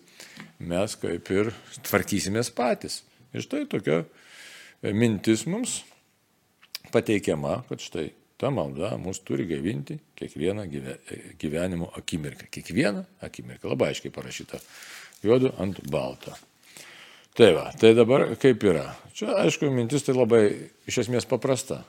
mes 0.62 0.96
kaip 1.02 1.34
ir 1.34 1.50
tvarkysimės 1.82 2.52
patys. 2.54 3.02
Ir 3.34 3.42
štai 3.42 3.64
tokia 3.66 4.04
mintis 4.94 5.42
mums 5.50 5.80
pateikiama, 6.94 7.64
kad 7.66 7.82
štai 7.82 8.12
ta 8.42 8.50
malda 8.50 8.96
mus 8.98 9.20
turi 9.22 9.46
gaivinti 9.46 10.00
kiekvieną 10.18 10.64
gyvenimo 11.38 11.92
akimirką. 11.94 12.48
Kiekvieną 12.50 13.04
akimirką. 13.22 13.70
Labai 13.70 13.92
aiškiai 13.92 14.10
parašyta. 14.10 14.58
Juodu 15.22 15.52
ant 15.62 15.78
balto. 15.86 16.34
Tai 17.38 17.52
va, 17.54 17.68
tai 17.78 17.92
dabar 17.94 18.24
kaip 18.42 18.64
yra. 18.66 18.88
Čia, 19.14 19.36
aišku, 19.44 19.70
mintis 19.70 20.02
tai 20.02 20.16
labai 20.16 20.42
iš 20.90 21.04
esmės 21.04 21.28
paprasta. 21.30 21.84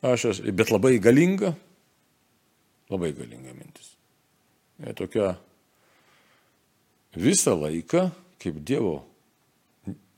Aš 0.00 0.24
esu, 0.30 0.54
bet 0.56 0.72
labai 0.72 0.96
galinga. 1.04 1.52
Labai 2.88 3.12
galinga 3.18 3.52
mintis. 3.52 3.92
Ir 4.80 4.96
tokia 4.96 5.34
visą 7.12 7.58
laiką 7.60 8.06
kaip 8.40 8.56
Dievo 8.64 9.02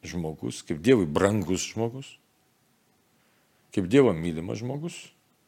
žmogus, 0.07 0.63
kaip 0.63 0.79
Dievui 0.79 1.11
brangus 1.11 1.67
žmogus, 1.75 2.15
kaip 3.75 3.91
Dievo 3.91 4.15
mylimas 4.15 4.63
žmogus, 4.63 5.03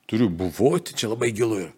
turiu 0.07 0.29
buvoti, 0.31 0.95
čia 0.97 1.11
labai 1.11 1.33
gilu 1.35 1.61
yra, 1.65 1.73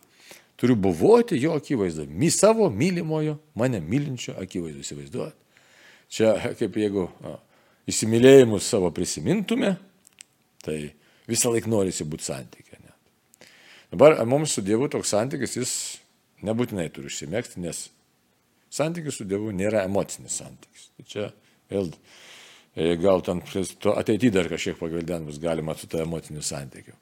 turiu 0.58 0.76
buvoti 0.76 1.38
jo 1.40 1.54
akivaizdu, 1.56 2.06
mi 2.08 2.30
savo 2.30 2.70
mylimojo, 2.70 3.38
mane 3.58 3.80
mylinčio 3.80 4.36
akivaizdu 4.40 4.84
įsivaizduoti. 4.84 5.36
Čia 6.08 6.32
kaip 6.56 6.76
jeigu 6.80 7.04
a, 7.24 7.34
įsimylėjimus 7.88 8.68
savo 8.68 8.90
prisimintume, 8.96 9.74
tai 10.64 10.78
visą 11.28 11.52
laiką 11.52 11.70
norisi 11.70 12.06
būti 12.08 12.28
santykė. 12.28 12.80
Net. 12.80 13.48
Dabar 13.92 14.16
mums 14.28 14.56
su 14.56 14.64
Dievu 14.64 14.88
toks 14.92 15.12
santykis, 15.14 15.56
jis 15.60 15.74
nebūtinai 16.44 16.88
turi 16.94 17.12
užsimėgti, 17.12 17.60
nes 17.64 17.86
santykis 18.72 19.20
su 19.20 19.28
Dievu 19.28 19.52
nėra 19.56 19.84
emocinis 19.88 20.40
santykis. 20.40 20.88
Tai 20.96 21.08
čia 21.12 21.28
vėl 21.72 21.92
e, 21.92 22.96
gal 23.00 23.24
ten 23.24 23.44
ateityje 23.44 24.34
dar 24.34 24.48
kažkiek 24.52 24.80
pagalbėt 24.80 25.28
bus 25.28 25.40
galima 25.42 25.76
su 25.76 25.90
tą 25.90 26.02
emociniu 26.04 26.44
santykiu. 26.44 26.96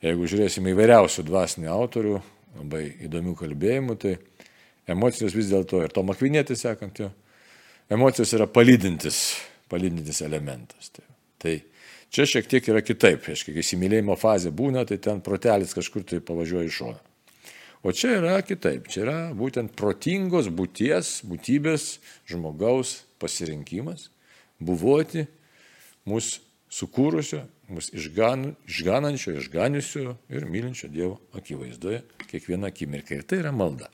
Jeigu 0.00 0.28
žiūrėsime 0.32 0.72
įvairiausių 0.72 1.26
dvasinių 1.28 1.68
autorių, 1.68 2.14
labai 2.56 2.86
įdomių 3.04 3.34
kalbėjimų, 3.36 3.96
tai 4.00 4.14
emocijos 4.88 5.36
vis 5.36 5.50
dėlto 5.52 5.82
ir 5.84 5.92
to 5.92 6.04
makvinėti 6.08 6.56
sekant 6.56 7.02
jo, 7.02 7.10
emocijos 7.92 8.32
yra 8.38 8.46
palydintis, 8.48 9.20
palydintis 9.68 10.22
elementas. 10.24 10.88
Tai, 10.96 11.04
tai 11.42 11.54
čia 12.08 12.26
šiek 12.32 12.48
tiek 12.48 12.72
yra 12.72 12.80
kitaip, 12.80 13.28
aiškiai, 13.28 13.58
kai 13.58 13.64
įsimylėjimo 13.64 14.16
fazė 14.20 14.54
būna, 14.56 14.86
tai 14.88 14.96
ten 15.04 15.20
protelis 15.24 15.76
kažkur 15.76 16.08
tai 16.08 16.24
pavažiuoja 16.24 16.70
iš 16.70 16.80
šono. 16.80 17.00
O 17.80 17.92
čia 17.96 18.16
yra 18.18 18.34
kitaip, 18.44 18.88
čia 18.92 19.04
yra 19.06 19.18
būtent 19.36 19.72
protingos 19.76 20.50
būties, 20.52 21.18
būtybės 21.28 21.94
žmogaus 22.28 23.02
pasirinkimas, 23.20 24.10
buvoti 24.60 25.24
mūsų 26.08 26.49
sukūrusio, 26.70 27.44
mus 27.70 27.90
išgan, 27.94 28.54
išganančio, 28.70 29.34
išganiusio 29.40 30.14
ir 30.30 30.46
mylinčio 30.46 30.90
Dievo 30.90 31.18
akivaizdoje 31.36 32.02
kiekvieną 32.30 32.70
akimirką. 32.70 33.18
Ir 33.18 33.26
tai 33.26 33.40
yra 33.42 33.52
malda. 33.54 33.90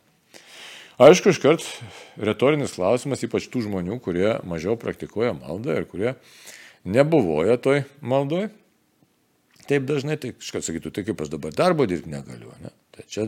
Aišku, 0.96 1.32
iškart 1.32 1.64
retorinis 2.16 2.76
klausimas, 2.76 3.24
ypač 3.26 3.50
tų 3.52 3.66
žmonių, 3.66 3.98
kurie 4.04 4.30
mažiau 4.48 4.78
praktikuoja 4.80 5.34
maldą 5.36 5.74
ir 5.76 5.88
kurie 5.88 6.14
nebuvoja 6.88 7.58
toj 7.60 7.82
maldoj. 8.00 8.48
Taip 9.66 9.84
dažnai, 9.88 10.16
tai 10.20 10.30
iškart 10.32 10.64
sakytų, 10.64 10.92
tai 10.94 11.04
kaip 11.04 11.20
aš 11.20 11.32
dabar 11.32 11.52
darbo 11.56 11.84
dirbti 11.90 12.12
negaliu. 12.12 12.52
Ne? 12.62 12.70
Tai, 12.94 13.04
čia, 13.12 13.26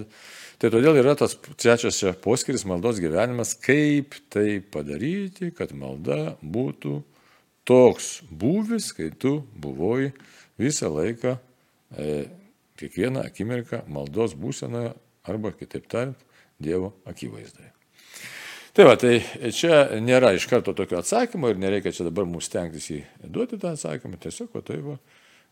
tai 0.63 0.71
todėl 0.73 1.01
yra 1.01 1.17
tas 1.19 1.35
trečias 1.59 1.99
čia 1.99 2.15
poskiris 2.17 2.65
maldos 2.69 3.03
gyvenimas, 3.03 3.57
kaip 3.61 4.17
tai 4.33 4.63
padaryti, 4.63 5.51
kad 5.57 5.75
malda 5.77 6.39
būtų 6.41 7.03
toks 7.69 8.19
būvis, 8.31 8.93
kai 8.97 9.11
tu 9.13 9.43
buvoji 9.61 10.13
visą 10.61 10.91
laiką, 10.93 11.37
e, 11.93 12.25
kiekvieną 12.81 13.25
akimirką 13.29 13.85
maldos 13.93 14.35
būsenoje 14.39 14.95
arba 15.29 15.53
kitaip 15.53 15.91
tariant, 15.91 16.25
Dievo 16.59 16.89
akivaizdoje. 17.07 17.69
Tai 18.75 18.85
va, 18.89 18.97
tai 18.99 19.21
čia 19.55 20.01
nėra 20.03 20.33
iš 20.35 20.49
karto 20.51 20.73
tokio 20.75 20.99
atsakymo 20.99 21.53
ir 21.53 21.61
nereikia 21.63 21.93
čia 21.95 22.09
dabar 22.09 22.27
mums 22.27 22.49
stengtis 22.51 22.89
jį 22.91 22.99
duoti 23.23 23.61
tą 23.63 23.77
atsakymą, 23.77 24.19
tiesiog, 24.23 24.51
va, 24.55 24.63
tai 24.67 24.81
va, 24.83 24.97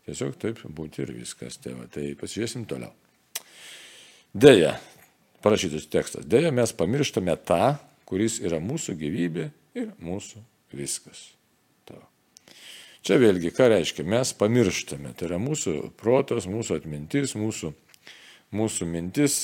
tiesiog 0.07 0.35
taip 0.41 0.59
būti 0.67 1.05
ir 1.05 1.13
viskas. 1.15 1.59
Tai, 1.63 1.77
va, 1.79 1.87
tai 1.91 2.09
pasižiūrėsim 2.19 2.67
toliau. 2.67 2.91
Deja, 4.35 4.73
parašytas 5.43 5.87
tekstas, 5.91 6.27
deja 6.27 6.51
mes 6.51 6.75
pamirštame 6.75 7.39
tą, 7.47 7.77
kuris 8.07 8.41
yra 8.43 8.59
mūsų 8.63 8.99
gyvybė 8.99 9.49
ir 9.79 9.91
mūsų 10.03 10.43
viskas. 10.75 11.36
Čia 13.05 13.19
vėlgi, 13.21 13.51
ką 13.55 13.69
reiškia, 13.71 14.05
mes 14.07 14.33
pamirštame, 14.37 15.13
tai 15.17 15.29
yra 15.29 15.37
mūsų 15.41 15.93
protas, 15.99 16.47
mūsų 16.49 16.79
atmintis, 16.81 17.35
mūsų, 17.37 17.71
mūsų 18.57 18.87
mintis, 18.89 19.37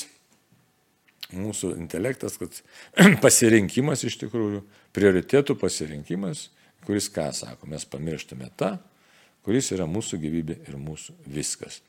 mūsų 1.34 1.76
intelektas, 1.78 2.40
kad 2.42 2.60
pasirinkimas 3.26 4.06
iš 4.08 4.18
tikrųjų, 4.26 4.64
prioritėtų 4.94 5.58
pasirinkimas, 5.62 6.50
kuris 6.88 7.10
ką 7.14 7.30
sako, 7.36 7.70
mes 7.72 7.86
pamirštame 7.90 8.52
tą, 8.60 8.76
kuris 9.46 9.72
yra 9.76 9.88
mūsų 9.90 10.20
gyvybė 10.24 10.60
ir 10.68 10.78
mūsų 10.80 11.16
viskas. 11.32 11.82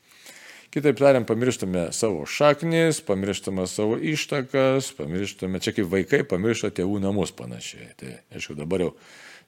Kitaip 0.75 0.97
tariant, 0.99 1.27
pamirštame 1.27 1.85
savo 1.95 2.25
šaknis, 2.27 2.97
pamirštame 3.05 3.63
savo 3.71 3.95
ištakas, 3.95 4.89
pamirštame, 4.97 5.61
čia 5.63 5.71
kaip 5.71 5.87
vaikai 5.87 6.25
pamiršta 6.27 6.73
tėvų 6.75 6.97
namus 6.99 7.31
panašiai. 7.37 7.93
Tai 7.95 8.09
aišku, 8.35 8.57
dabar 8.59 8.83
jau 8.83 8.89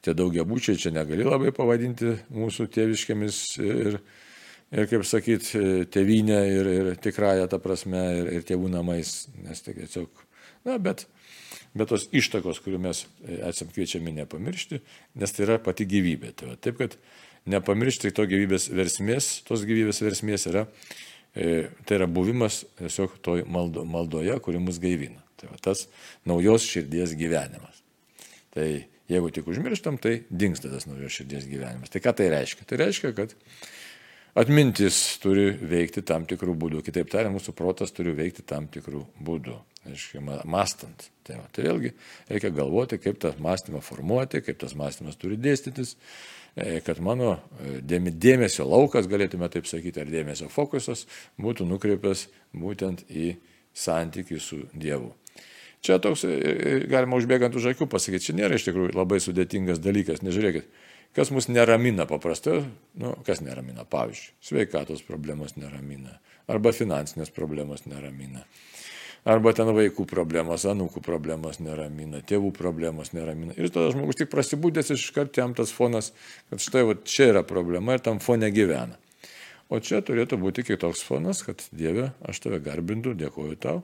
tie 0.06 0.14
daugiabučiai 0.18 0.80
čia 0.80 0.94
negali 0.96 1.26
labai 1.28 1.52
pavadinti 1.56 2.14
mūsų 2.34 2.68
tėviškėmis 2.74 3.42
ir, 3.64 4.00
ir 4.72 4.90
kaip 4.92 5.06
sakyt, 5.08 5.52
tėvynė 5.94 6.40
ir, 6.54 6.72
ir 6.78 6.90
tikrąją 7.04 7.50
tą 7.52 7.60
prasme 7.64 8.04
ir, 8.22 8.32
ir 8.40 8.48
tėvų 8.48 8.72
namais, 8.74 9.28
nes 9.44 9.64
tai 9.66 9.76
tiesiog, 9.78 10.24
na, 10.68 10.78
bet, 10.82 11.06
bet 11.78 11.92
tos 11.92 12.08
ištakos, 12.16 12.62
kurių 12.64 12.82
mes 12.88 13.06
esam 13.50 13.72
kviečiami 13.74 14.16
nepamiršti, 14.22 14.82
nes 15.20 15.36
tai 15.36 15.48
yra 15.48 15.60
pati 15.64 15.88
gyvybė. 15.90 16.34
Tai 16.38 16.52
va, 16.54 16.60
taip, 16.62 16.80
kad 16.82 16.98
nepamiršti 17.50 18.14
to 18.16 18.28
gyvybės 18.30 18.70
versmės, 18.76 19.32
tos 19.48 19.64
gyvybės 19.68 20.02
versmės 20.04 20.48
yra, 20.52 20.66
e, 21.34 21.70
tai 21.88 22.02
yra 22.02 22.10
buvimas 22.12 22.64
tiesiog 22.80 23.18
toj 23.24 23.48
maldo, 23.50 23.86
maldoje, 23.88 24.36
kuri 24.44 24.62
mus 24.62 24.82
gaivina. 24.84 25.24
Tai 25.38 25.52
va, 25.52 25.60
tas 25.62 25.86
naujos 26.28 26.66
širdies 26.66 27.14
gyvenimas. 27.18 27.84
Tai 28.56 28.68
Jeigu 29.08 29.32
tik 29.32 29.48
užmirštam, 29.48 30.00
tai 30.04 30.22
dinksta 30.30 30.72
tas 30.72 30.88
naujos 30.90 31.16
širdies 31.16 31.48
gyvenimas. 31.48 31.92
Tai 31.94 32.02
ką 32.04 32.14
tai 32.18 32.28
reiškia? 32.34 32.68
Tai 32.68 32.80
reiškia, 32.82 33.14
kad 33.16 33.36
atmintis 34.38 34.98
turi 35.24 35.50
veikti 35.56 36.04
tam 36.06 36.28
tikrų 36.28 36.56
būdų. 36.60 36.84
Kitaip 36.86 37.10
tariant, 37.14 37.38
mūsų 37.38 37.56
protas 37.58 37.96
turi 37.96 38.12
veikti 38.18 38.44
tam 38.48 38.68
tikrų 38.72 39.06
būdų. 39.24 39.56
Aiškiai, 39.88 40.24
mastant. 40.44 41.08
Tai, 41.24 41.38
va, 41.40 41.46
tai 41.56 41.64
vėlgi 41.70 41.94
reikia 42.28 42.52
galvoti, 42.56 43.00
kaip 43.00 43.22
tą 43.24 43.32
mąstymą 43.44 43.80
formuoti, 43.84 44.42
kaip 44.44 44.60
tas 44.60 44.76
mąstymas 44.76 45.16
turi 45.20 45.40
dėstytis, 45.40 45.96
e, 46.56 46.82
kad 46.84 47.00
mano 47.04 47.38
e, 47.64 47.78
dėmesio 48.12 48.68
laukas, 48.68 49.08
galėtume 49.08 49.48
taip 49.54 49.70
sakyti, 49.70 50.04
ar 50.04 50.12
dėmesio 50.12 50.52
fokusas 50.52 51.06
būtų 51.40 51.68
nukreipęs 51.72 52.28
būtent 52.56 53.06
į 53.08 53.38
santykių 53.78 54.42
su 54.44 54.62
Dievu. 54.76 55.14
Čia 55.82 56.00
toks, 56.02 56.26
e, 56.26 56.34
e, 56.34 56.78
galima 56.90 57.20
užbėgant 57.20 57.56
už 57.56 57.72
akių 57.74 57.88
pasakyti, 57.92 58.30
čia 58.30 58.38
nėra 58.38 58.58
iš 58.58 58.66
tikrųjų 58.68 58.96
labai 58.98 59.20
sudėtingas 59.22 59.82
dalykas. 59.84 60.24
Nežiūrėkit, 60.26 60.66
kas 61.16 61.32
mus 61.34 61.50
neramina 61.52 62.08
paprastai, 62.10 62.64
nu, 62.98 63.14
kas 63.28 63.44
neramina, 63.46 63.86
pavyzdžiui, 63.90 64.34
sveikatos 64.50 65.06
problemos 65.06 65.56
neramina, 65.60 66.18
arba 66.50 66.74
finansinės 66.74 67.30
problemos 67.36 67.86
neramina, 67.86 68.42
arba 69.28 69.54
ten 69.54 69.70
vaikų 69.78 70.08
problemos, 70.10 70.66
anūkų 70.66 71.04
problemos 71.06 71.62
neramina, 71.62 72.24
tėvų 72.26 72.52
problemos 72.58 73.14
neramina. 73.14 73.54
Ir 73.60 73.70
tada 73.70 73.94
žmogus 73.94 74.18
tik 74.18 74.34
prasibūdęs 74.34 74.96
iš 74.98 75.12
karto 75.16 75.44
jam 75.44 75.54
tas 75.58 75.74
fonas, 75.76 76.10
kad 76.50 76.64
štai 76.64 76.88
va, 76.90 76.98
čia 77.06 77.32
yra 77.36 77.46
problema 77.46 77.98
ir 77.98 78.04
tam 78.06 78.24
fone 78.24 78.50
gyvena. 78.54 78.98
O 79.68 79.82
čia 79.84 80.00
turėtų 80.00 80.40
būti 80.40 80.64
kitoks 80.64 81.02
fonas, 81.04 81.42
kad 81.44 81.60
Dieve, 81.76 82.14
aš 82.24 82.40
tave 82.40 82.62
garbindu, 82.64 83.12
dėkoju 83.20 83.58
tau 83.60 83.82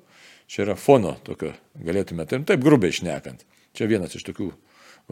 Čia 0.52 0.66
yra 0.68 0.76
fono 0.80 1.16
tokio, 1.26 1.54
galėtume, 1.80 2.28
taip, 2.30 2.46
taip 2.50 2.64
grubiai 2.64 2.94
išnekant. 2.94 3.46
Čia 3.74 3.88
vienas 3.90 4.14
iš 4.18 4.26
tokių 4.28 4.52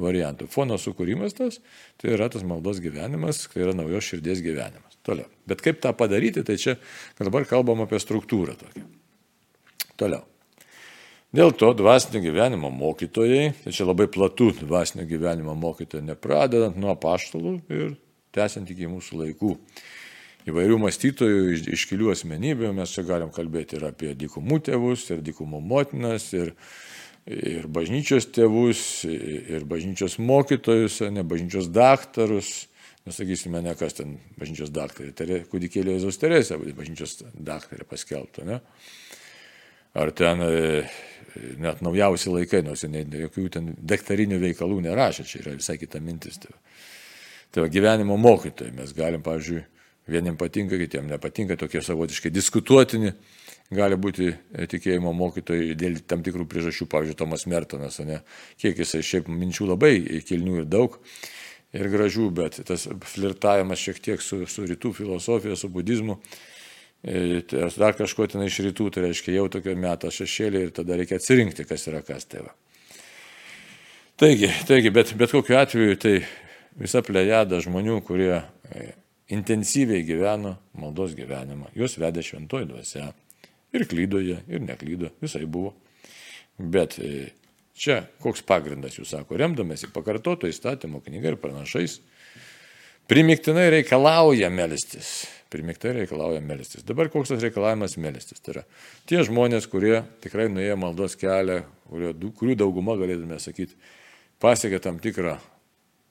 variantų. 0.01 0.47
Fono 0.51 0.77
sukūrimas 0.79 1.35
tas, 1.37 1.59
tai 1.99 2.13
yra 2.15 2.29
tas 2.31 2.45
maldos 2.47 2.81
gyvenimas, 2.83 3.45
tai 3.51 3.65
yra 3.65 3.75
naujos 3.75 4.07
širdies 4.07 4.43
gyvenimas. 4.43 4.97
Toliau. 5.05 5.27
Bet 5.49 5.63
kaip 5.65 5.81
tą 5.83 5.93
padaryti, 5.97 6.43
tai 6.47 6.59
čia 6.61 6.77
dabar 7.19 7.47
kalbam 7.49 7.83
apie 7.85 7.99
struktūrą 8.01 8.55
tokią. 8.59 8.85
Toliau. 9.99 10.27
Dėl 11.31 11.53
to 11.55 11.69
dvasinio 11.79 12.19
gyvenimo 12.25 12.67
mokytojai, 12.75 13.53
tai 13.63 13.71
čia 13.71 13.87
labai 13.87 14.09
platų 14.11 14.49
dvasinio 14.65 15.05
gyvenimo 15.07 15.55
mokytojai, 15.55 16.03
nepradedant 16.09 16.75
nuo 16.75 16.91
paštalų 16.99 17.53
ir 17.71 17.93
tęsiant 18.35 18.67
iki 18.71 18.89
mūsų 18.91 19.21
laikų 19.21 19.53
įvairių 20.49 20.79
mąstytojų, 20.81 21.43
iš, 21.55 21.65
iškilių 21.77 22.11
asmenybių, 22.15 22.71
mes 22.77 22.93
čia 22.95 23.05
galim 23.07 23.31
kalbėti 23.33 23.77
ir 23.77 23.87
apie 23.91 24.15
dykumų 24.17 24.61
tėvus, 24.69 25.05
ir 25.13 25.21
dykumų 25.25 25.61
motinas, 25.61 26.31
ir, 26.37 26.53
ir 27.29 27.67
bažnyčios 27.71 28.29
tėvus, 28.33 28.81
ir 29.05 29.67
bažnyčios 29.69 30.17
mokytojus, 30.21 31.01
ne 31.13 31.25
bažnyčios 31.27 31.69
daktarus, 31.73 32.51
nesakysime, 33.05 33.61
ne 33.65 33.75
kas 33.77 33.97
ten 33.97 34.17
bažnyčios 34.39 34.73
daktarė, 34.73 35.43
kūdikėlė 35.51 35.97
Jėzaus 35.97 36.19
Teresė, 36.21 36.59
bažnyčios 36.77 37.21
daktarė 37.33 37.87
paskelbta, 37.89 38.45
ne? 38.47 38.61
Ar 39.97 40.13
ten 40.15 40.39
e, 40.45 40.83
net 41.59 41.81
naujausi 41.83 42.31
laikai, 42.31 42.61
nors 42.63 42.85
ne, 42.87 43.03
jokių 43.25 43.47
ten 43.51 43.73
daktarinių 43.75 44.37
veikalų 44.39 44.79
nerašė, 44.85 45.25
čia 45.27 45.41
yra 45.41 45.55
visai 45.57 45.75
kita 45.81 45.99
mintis. 46.03 46.39
Tai, 46.39 46.53
tai 47.51 47.65
gyvenimo 47.73 48.15
mokytojai 48.21 48.71
mes 48.77 48.93
galim, 48.95 49.23
pavyzdžiui, 49.25 49.65
Vieniem 50.11 50.35
patinka, 50.37 50.77
kitiem 50.81 51.07
nepatinka, 51.07 51.55
tokie 51.59 51.81
savotiškai 51.85 52.31
diskutuotini 52.33 53.13
gali 53.71 53.95
būti 53.95 54.27
e, 54.31 54.67
tikėjimo 54.67 55.13
mokytojai 55.15 55.75
dėl 55.79 56.01
tam 56.07 56.23
tikrų 56.25 56.45
priežasčių, 56.51 56.87
pavyzdžiui, 56.91 57.17
Tomas 57.19 57.47
Mertonas, 57.47 57.99
ne, 58.03 58.19
kiek 58.59 58.81
jisai 58.83 59.03
šiaip 59.07 59.29
minčių 59.31 59.69
labai 59.71 59.93
kilnių 60.27 60.61
ir 60.61 60.67
daug 60.69 60.97
ir 61.71 61.87
gražių, 61.91 62.27
bet 62.35 62.59
tas 62.67 62.87
flirtavimas 63.13 63.79
šiek 63.79 64.01
tiek 64.03 64.23
su, 64.23 64.43
su 64.51 64.65
rytų 64.67 64.91
filosofija, 64.97 65.55
su 65.55 65.71
budizmu, 65.71 66.17
e, 67.03 67.39
tai 67.47 67.69
dar 67.77 67.95
kažko 67.95 68.27
ten 68.33 68.43
iš 68.43 68.59
rytų, 68.67 68.89
tai 68.91 69.07
reiškia 69.07 69.37
jau 69.37 69.47
tokio 69.55 69.77
meto 69.79 70.11
šešėlį 70.11 70.65
ir 70.67 70.75
tada 70.75 70.99
reikia 70.99 71.21
atsirinkti, 71.21 71.67
kas 71.69 71.87
yra 71.87 72.03
kas 72.03 72.27
tėva. 72.27 72.51
Taigi, 74.19 74.51
taigi 74.67 74.91
bet, 74.93 75.15
bet 75.17 75.31
kokiu 75.33 75.55
atveju 75.57 75.95
tai 75.97 76.17
visa 76.77 77.01
plejada 77.01 77.61
žmonių, 77.63 78.01
kurie 78.05 78.35
e, 78.35 78.91
intensyviai 79.31 80.05
gyveno 80.07 80.57
maldos 80.79 81.15
gyvenimą, 81.17 81.71
juos 81.77 81.97
vedė 81.99 82.23
šventoji 82.25 82.69
dvasia 82.69 83.09
Ir 83.71 83.87
klydo 83.87 84.19
jie, 84.19 84.37
ir 84.51 84.63
neklydo, 84.63 85.13
visai 85.23 85.45
buvo. 85.47 85.71
Bet 86.59 86.97
e, 86.99 87.29
čia 87.77 88.01
koks 88.21 88.43
pagrindas, 88.47 88.97
jūs 88.99 89.13
sako, 89.15 89.37
remdamėsi 89.39 89.89
pakartoto 89.95 90.49
įstatymo 90.51 90.99
knyga 91.05 91.31
ir 91.31 91.37
pranašais, 91.39 92.01
primiktinai 93.11 93.69
reikalauja 93.77 94.51
melstis. 94.51 95.13
Primiktinai 95.51 96.01
reikalauja 96.01 96.43
melstis. 96.43 96.83
Dabar 96.87 97.09
koks 97.11 97.31
tas 97.31 97.43
reikalavimas 97.43 97.95
melstis? 97.99 98.43
Tai 98.43 98.57
yra 98.57 98.65
tie 99.07 99.23
žmonės, 99.27 99.67
kurie 99.71 100.01
tikrai 100.23 100.49
nuėjo 100.51 100.75
maldos 100.79 101.15
kelią, 101.19 101.61
kurių 101.87 102.59
dauguma, 102.59 102.97
galėtume 102.99 103.39
sakyti, 103.39 103.79
pasiekė 104.43 104.83
tam 104.83 104.99
tikrą, 105.03 105.37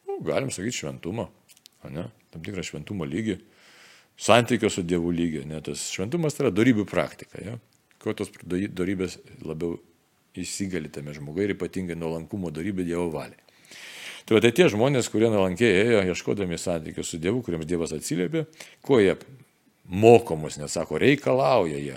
nu, 0.09 0.19
galim 0.25 0.53
sakyti, 0.53 0.81
šventumą, 0.81 1.29
ne? 1.93 2.09
Tam 2.31 2.45
tikrą 2.47 2.65
šventumo 2.67 3.09
lygį 3.09 3.39
santykio 4.21 4.71
su 4.71 4.83
Dievu 4.83 5.11
lygio. 5.11 5.45
Ne, 5.49 5.61
tas 5.65 5.87
šventumas 5.95 6.37
tai 6.37 6.47
yra 6.47 6.55
darybių 6.55 6.85
praktika. 6.89 7.41
Ja? 7.45 7.57
Kuo 8.01 8.13
tos 8.17 8.33
darybės 8.45 9.19
labiau 9.45 9.79
įsigali 10.39 10.91
tame 10.93 11.15
žmogui 11.17 11.47
ir 11.47 11.55
ypatingai 11.57 11.97
nuolankumo 11.99 12.53
darybė 12.55 12.87
Dievo 12.89 13.09
valiai. 13.15 13.41
Tai 14.29 14.37
va 14.37 14.43
tai 14.45 14.53
tie 14.55 14.69
žmonės, 14.71 15.09
kurie 15.11 15.31
nuolankiai 15.33 15.85
ėjo, 15.87 16.03
ieškodami 16.13 16.59
santykių 16.61 17.05
su 17.05 17.19
Dievu, 17.19 17.41
kuriems 17.43 17.67
Dievas 17.67 17.95
atsiliepė, 17.97 18.45
ko 18.85 19.01
jie 19.01 19.17
mokomus, 19.91 20.61
nesako, 20.61 21.01
reikalauja 21.01 21.81
jie. 21.81 21.97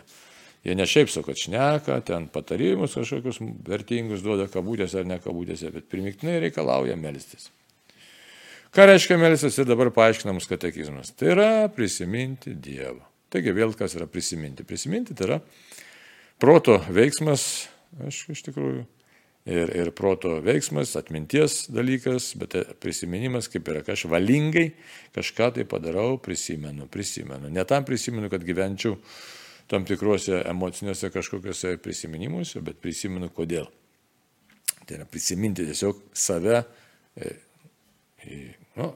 Jie 0.64 0.78
ne 0.80 0.88
šiaip 0.88 1.12
sako, 1.12 1.28
kad 1.34 1.42
šneka, 1.42 1.98
ten 2.08 2.30
patarimus 2.32 2.96
kažkokius 2.96 3.42
vertingus 3.68 4.24
duoda 4.24 4.48
kabutėse 4.50 5.02
ar 5.02 5.10
ne 5.12 5.20
kabutėse, 5.22 5.70
bet 5.76 5.92
primiktinai 5.92 6.40
reikalauja 6.46 6.96
melstis. 6.98 7.52
Ką 8.74 8.88
reiškia 8.90 9.20
melsis 9.22 9.60
ir 9.62 9.68
dabar 9.70 9.92
paaiškinamas 9.94 10.48
katekizmas? 10.50 11.12
Tai 11.14 11.28
yra 11.36 11.50
prisiminti 11.70 12.56
Dievą. 12.58 13.04
Taigi 13.30 13.54
vėl 13.54 13.76
kas 13.78 13.94
yra 13.94 14.08
prisiminti? 14.10 14.66
Prisiminti 14.66 15.14
tai 15.14 15.28
yra 15.28 15.38
proto 16.42 16.80
veiksmas, 16.90 17.44
aš 18.02 18.24
iš 18.34 18.42
tikrųjų, 18.48 18.82
ir, 19.46 19.74
ir 19.78 19.92
proto 19.94 20.40
veiksmas, 20.42 20.96
atminties 20.98 21.68
dalykas, 21.70 22.32
bet 22.42 22.58
prisiminimas 22.82 23.52
kaip 23.54 23.70
yra, 23.70 23.84
aš 23.94 24.08
valingai 24.10 24.72
kažką 25.14 25.52
tai 25.60 25.68
padarau, 25.70 26.18
prisimenu, 26.18 26.90
prisimenu. 26.90 27.54
Ne 27.54 27.68
tam 27.70 27.86
prisimenu, 27.86 28.32
kad 28.34 28.42
gyvenčiau 28.42 28.98
tam 29.70 29.86
tikruose 29.86 30.42
emociniuose 30.50 31.14
kažkokiuose 31.14 31.78
prisiminimuose, 31.78 32.66
bet 32.66 32.82
prisimenu 32.82 33.30
kodėl. 33.38 33.70
Tai 34.82 34.98
yra 34.98 35.06
prisiminti 35.06 35.70
tiesiog 35.70 36.02
save 36.18 36.64
e, 37.14 37.36
nu, 38.80 38.92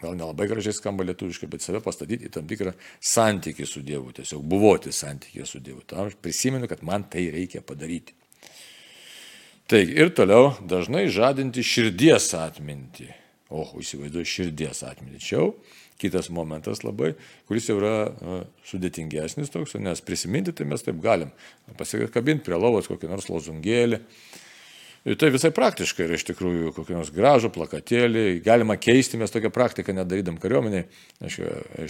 gal 0.00 0.16
nelabai 0.16 0.48
gražiai 0.50 0.76
skamba 0.76 1.04
lietuviškai, 1.08 1.48
bet 1.52 1.64
save 1.64 1.82
pastatyti 1.84 2.28
į 2.28 2.32
tam 2.36 2.48
tikrą 2.50 2.72
santykį 3.04 3.68
su 3.68 3.82
Dievu, 3.86 4.14
tiesiog 4.16 4.42
buvoti 4.48 4.92
santykį 4.94 5.46
su 5.48 5.60
Dievu. 5.64 5.84
Tam 5.88 6.10
prisimenu, 6.22 6.68
kad 6.70 6.84
man 6.86 7.04
tai 7.12 7.28
reikia 7.34 7.62
padaryti. 7.66 8.16
Taigi 9.70 9.94
ir 10.02 10.10
toliau 10.16 10.54
dažnai 10.66 11.04
žadinti 11.12 11.62
širdies 11.62 12.32
atmintį. 12.34 13.06
O, 13.50 13.64
įsivaizduoju, 13.82 14.26
širdies 14.26 14.82
atmintį. 14.86 15.20
Čia 15.22 15.36
jau 15.36 15.46
kitas 16.00 16.30
momentas 16.32 16.80
labai, 16.82 17.12
kuris 17.48 17.68
jau 17.68 17.76
yra 17.80 17.94
nu, 18.24 18.38
sudėtingesnis 18.66 19.52
toks, 19.52 19.76
nes 19.82 20.00
prisiminti 20.04 20.54
tai 20.56 20.66
mes 20.70 20.82
taip 20.82 21.00
galim. 21.02 21.32
Pasikabinti 21.78 22.46
prie 22.46 22.58
lovos 22.58 22.88
kokį 22.90 23.10
nors 23.10 23.28
lozungėlį, 23.30 24.00
Ir 25.08 25.16
tai 25.16 25.30
visai 25.32 25.48
praktiškai 25.56 26.04
yra 26.04 26.16
iš 26.18 26.26
tikrųjų 26.28 26.74
kokį 26.76 26.98
nors 26.98 27.10
gražų 27.14 27.48
plakatėlį, 27.54 28.24
galima 28.44 28.76
keisti, 28.76 29.16
mes 29.20 29.32
tokią 29.32 29.48
praktiką 29.54 29.94
nedarydam 29.96 30.36
kariuomeniai, 30.40 30.84
iš 31.24 31.38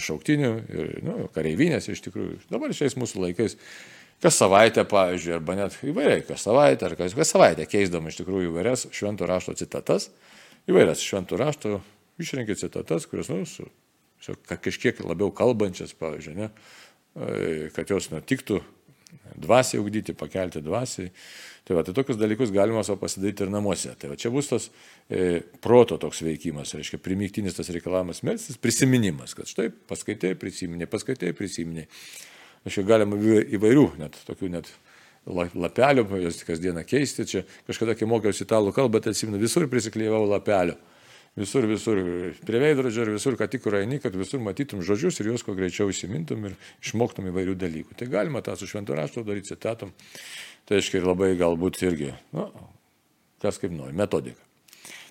šauktinių 0.05 0.51
ir 0.71 0.93
nu, 1.03 1.17
kareivinės 1.35 1.89
iš 1.91 2.05
tikrųjų. 2.07 2.39
Dabar 2.53 2.71
šiais 2.77 2.95
mūsų 2.95 3.25
laikais, 3.25 3.57
kas 4.23 4.39
savaitę, 4.39 4.85
pavyzdžiui, 4.87 5.35
arba 5.35 5.57
net 5.59 5.75
įvairiai, 5.83 6.23
kas 6.23 6.47
savaitę, 6.47 6.87
ar 6.87 6.95
kas, 6.99 7.17
kas 7.17 7.35
savaitę 7.35 7.67
keisdam 7.67 8.07
iš 8.07 8.21
tikrųjų 8.21 8.53
įvairias 8.53 8.87
švento 8.95 9.27
rašto 9.27 9.57
citatas, 9.59 10.07
įvairias 10.71 11.03
švento 11.03 11.39
rašto 11.41 11.81
išrinkė 12.21 12.55
citatas, 12.63 13.11
kurios, 13.11 13.27
nu, 13.33 13.43
su, 13.43 13.67
su 14.23 14.39
kažkiek 14.47 15.03
labiau 15.03 15.33
kalbančias, 15.35 15.91
pavyzdžiui, 15.99 16.37
ne, 16.39 16.53
kad 17.75 17.91
jos 17.91 18.07
nutiktų 18.13 18.63
dvasiai 19.35 19.81
ugdyti, 19.81 20.15
pakelti 20.17 20.61
dvasiai. 20.63 21.11
Tai, 21.61 21.75
va, 21.77 21.83
tai 21.85 21.93
tokius 21.93 22.17
dalykus 22.17 22.49
galima 22.53 22.81
savo 22.83 22.97
pasidaryti 23.03 23.45
ir 23.45 23.51
namuose. 23.53 23.93
Tai 24.01 24.11
va, 24.11 24.17
čia 24.19 24.31
bus 24.33 24.49
tas 24.49 24.67
e, 25.07 25.41
proto 25.61 25.99
toks 26.01 26.23
veikimas, 26.25 26.73
reiškia 26.77 26.97
primiktinis 27.05 27.57
tas 27.57 27.69
reikalavimas 27.69 28.23
melstis, 28.25 28.57
prisiminimas, 28.61 29.35
kad 29.37 29.49
štai 29.49 29.69
paskaitai, 29.69 30.33
prisiminė, 30.41 30.89
paskaitai, 30.89 31.35
prisiminė. 31.37 31.85
Aš 32.65 32.79
jau 32.79 32.85
galima 32.89 33.17
įvairių, 33.17 33.85
net 34.01 34.17
tokių 34.25 34.49
net 34.55 34.71
lapelių, 35.29 36.07
jos 36.23 36.41
kasdieną 36.47 36.81
keisti. 36.89 37.27
Čia 37.29 37.45
kažkada, 37.69 37.93
kai 37.97 38.09
mokiausi 38.09 38.41
italų 38.47 38.73
kalbą, 38.73 39.03
tai 39.03 39.13
atsimenu, 39.13 39.41
visur 39.41 39.69
prisiklyjau 39.69 40.25
lapelių 40.33 40.79
visur, 41.35 41.65
visur 41.67 41.99
prie 42.45 42.59
veidrodžio 42.59 43.05
ir 43.05 43.13
visur, 43.15 43.37
ką 43.39 43.47
tik 43.51 43.63
kur 43.63 43.77
eini, 43.79 44.01
kad 44.03 44.15
visur 44.17 44.41
matytum 44.43 44.81
žodžius 44.83 45.21
ir 45.21 45.31
juos 45.31 45.45
kuo 45.47 45.55
greičiau 45.55 45.91
įsimintum 45.91 46.49
ir 46.49 46.57
išmoktum 46.83 47.29
įvairių 47.31 47.55
dalykų. 47.59 47.95
Tai 47.99 48.09
galima 48.11 48.43
tą 48.43 48.57
su 48.59 48.67
šventu 48.69 48.97
raštu 48.97 49.23
daryti 49.27 49.53
citatom. 49.53 49.93
Tai 50.69 50.79
aiškiai 50.79 51.01
ir 51.01 51.07
labai 51.09 51.31
galbūt 51.39 51.81
irgi, 51.83 52.11
nu, 52.35 52.47
kas 53.43 53.57
kaip 53.61 53.73
nori, 53.75 53.95
metodika. 53.97 54.39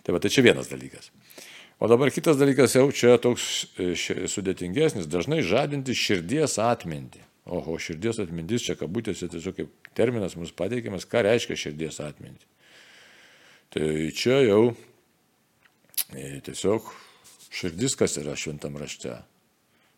Tai 0.05 0.17
va, 0.17 0.21
tai 0.23 0.31
čia 0.33 0.45
vienas 0.47 0.71
dalykas. 0.71 1.11
O 1.81 1.89
dabar 1.89 2.13
kitas 2.13 2.39
dalykas 2.41 2.77
jau 2.77 2.87
čia 2.93 3.17
toks 3.21 3.47
e, 3.81 3.93
sudėtingesnis, 4.29 5.09
dažnai 5.11 5.41
žadinti 5.45 5.97
širdies 5.97 6.59
atmintį. 6.63 7.25
Oho, 7.51 7.75
širdies 7.81 8.21
atmintis 8.23 8.67
čia 8.67 8.77
kabutėse 8.79 9.29
tiesiog 9.33 9.57
kaip 9.57 9.91
terminas 9.97 10.37
mums 10.39 10.53
pateikiamas, 10.57 11.09
ką 11.09 11.25
reiškia 11.27 11.59
širdies 11.59 11.99
atmintį. 12.05 12.47
Tai 13.75 13.89
čia 14.17 14.39
jau 14.45 14.63
E, 16.11 16.41
tiesiog 16.43 16.89
širdis, 17.55 17.95
kas 17.99 18.17
yra 18.19 18.35
šventam 18.39 18.79
rašte. 18.81 19.15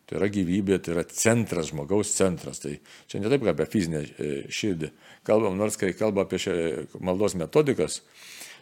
Tai 0.09 0.17
yra 0.19 0.27
gyvybė, 0.31 0.77
tai 0.83 0.97
yra 0.97 1.05
centras, 1.07 1.69
žmogaus 1.71 2.11
centras. 2.17 2.59
Tai 2.63 2.73
čia 3.07 3.21
ne 3.23 3.31
taip, 3.31 3.45
kaip 3.45 3.53
apie 3.53 3.69
fizinę 3.71 4.01
e, 4.03 4.31
širdį. 4.51 4.91
Kalbam, 5.27 5.55
nors 5.59 5.79
kai 5.79 5.93
kalba 5.95 6.25
apie 6.25 6.41
šią 6.43 6.55
maldos 7.03 7.37
metodikas, 7.39 8.01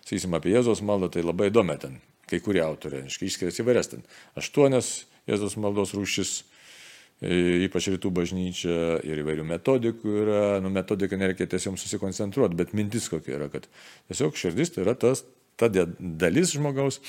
sakysim, 0.06 0.38
apie 0.38 0.54
Jėzos 0.54 0.84
maldą, 0.86 1.10
tai 1.16 1.26
labai 1.26 1.50
įdomi 1.50 1.78
ten. 1.82 1.98
Kai 2.30 2.40
kurie 2.46 2.62
autoriai, 2.64 3.10
išskiria 3.10 3.54
įvairias 3.64 3.90
ten. 3.96 4.06
Aštuonias 4.38 4.94
Jėzos 5.30 5.58
maldos 5.62 5.96
rūšis, 5.98 6.36
e, 7.26 7.66
ypač 7.66 7.90
rytų 7.96 8.14
bažnyčia 8.22 8.78
ir 9.08 9.26
įvairių 9.26 9.48
metodikų 9.50 10.16
yra, 10.22 10.46
nu 10.62 10.70
metodika 10.74 11.18
nereikia 11.18 11.50
tiesiog 11.50 11.82
susikoncentruoti, 11.82 12.58
bet 12.58 12.78
mintis 12.78 13.10
kokia 13.10 13.40
yra, 13.40 13.50
kad 13.54 13.66
tiesiog 14.12 14.38
širdis 14.38 14.76
tai 14.76 14.86
yra 14.86 14.94
tas, 14.94 15.26
ta 15.58 15.70
dalis 15.74 16.54
žmogaus, 16.56 17.02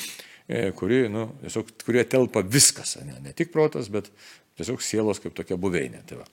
kuri, 0.77 1.07
nu, 1.13 1.29
tiesiog, 1.43 1.75
kurie 1.87 2.05
telpa 2.09 2.43
viskas, 2.45 2.97
ne, 3.07 3.19
ne 3.25 3.35
tik 3.37 3.53
protas, 3.55 3.89
bet 3.93 4.11
tiesiog 4.59 4.83
sielos 4.85 5.21
kaip 5.23 5.35
tokia 5.37 5.57
buveinė. 5.61 6.03
Tai, 6.09 6.21
va. 6.21 6.27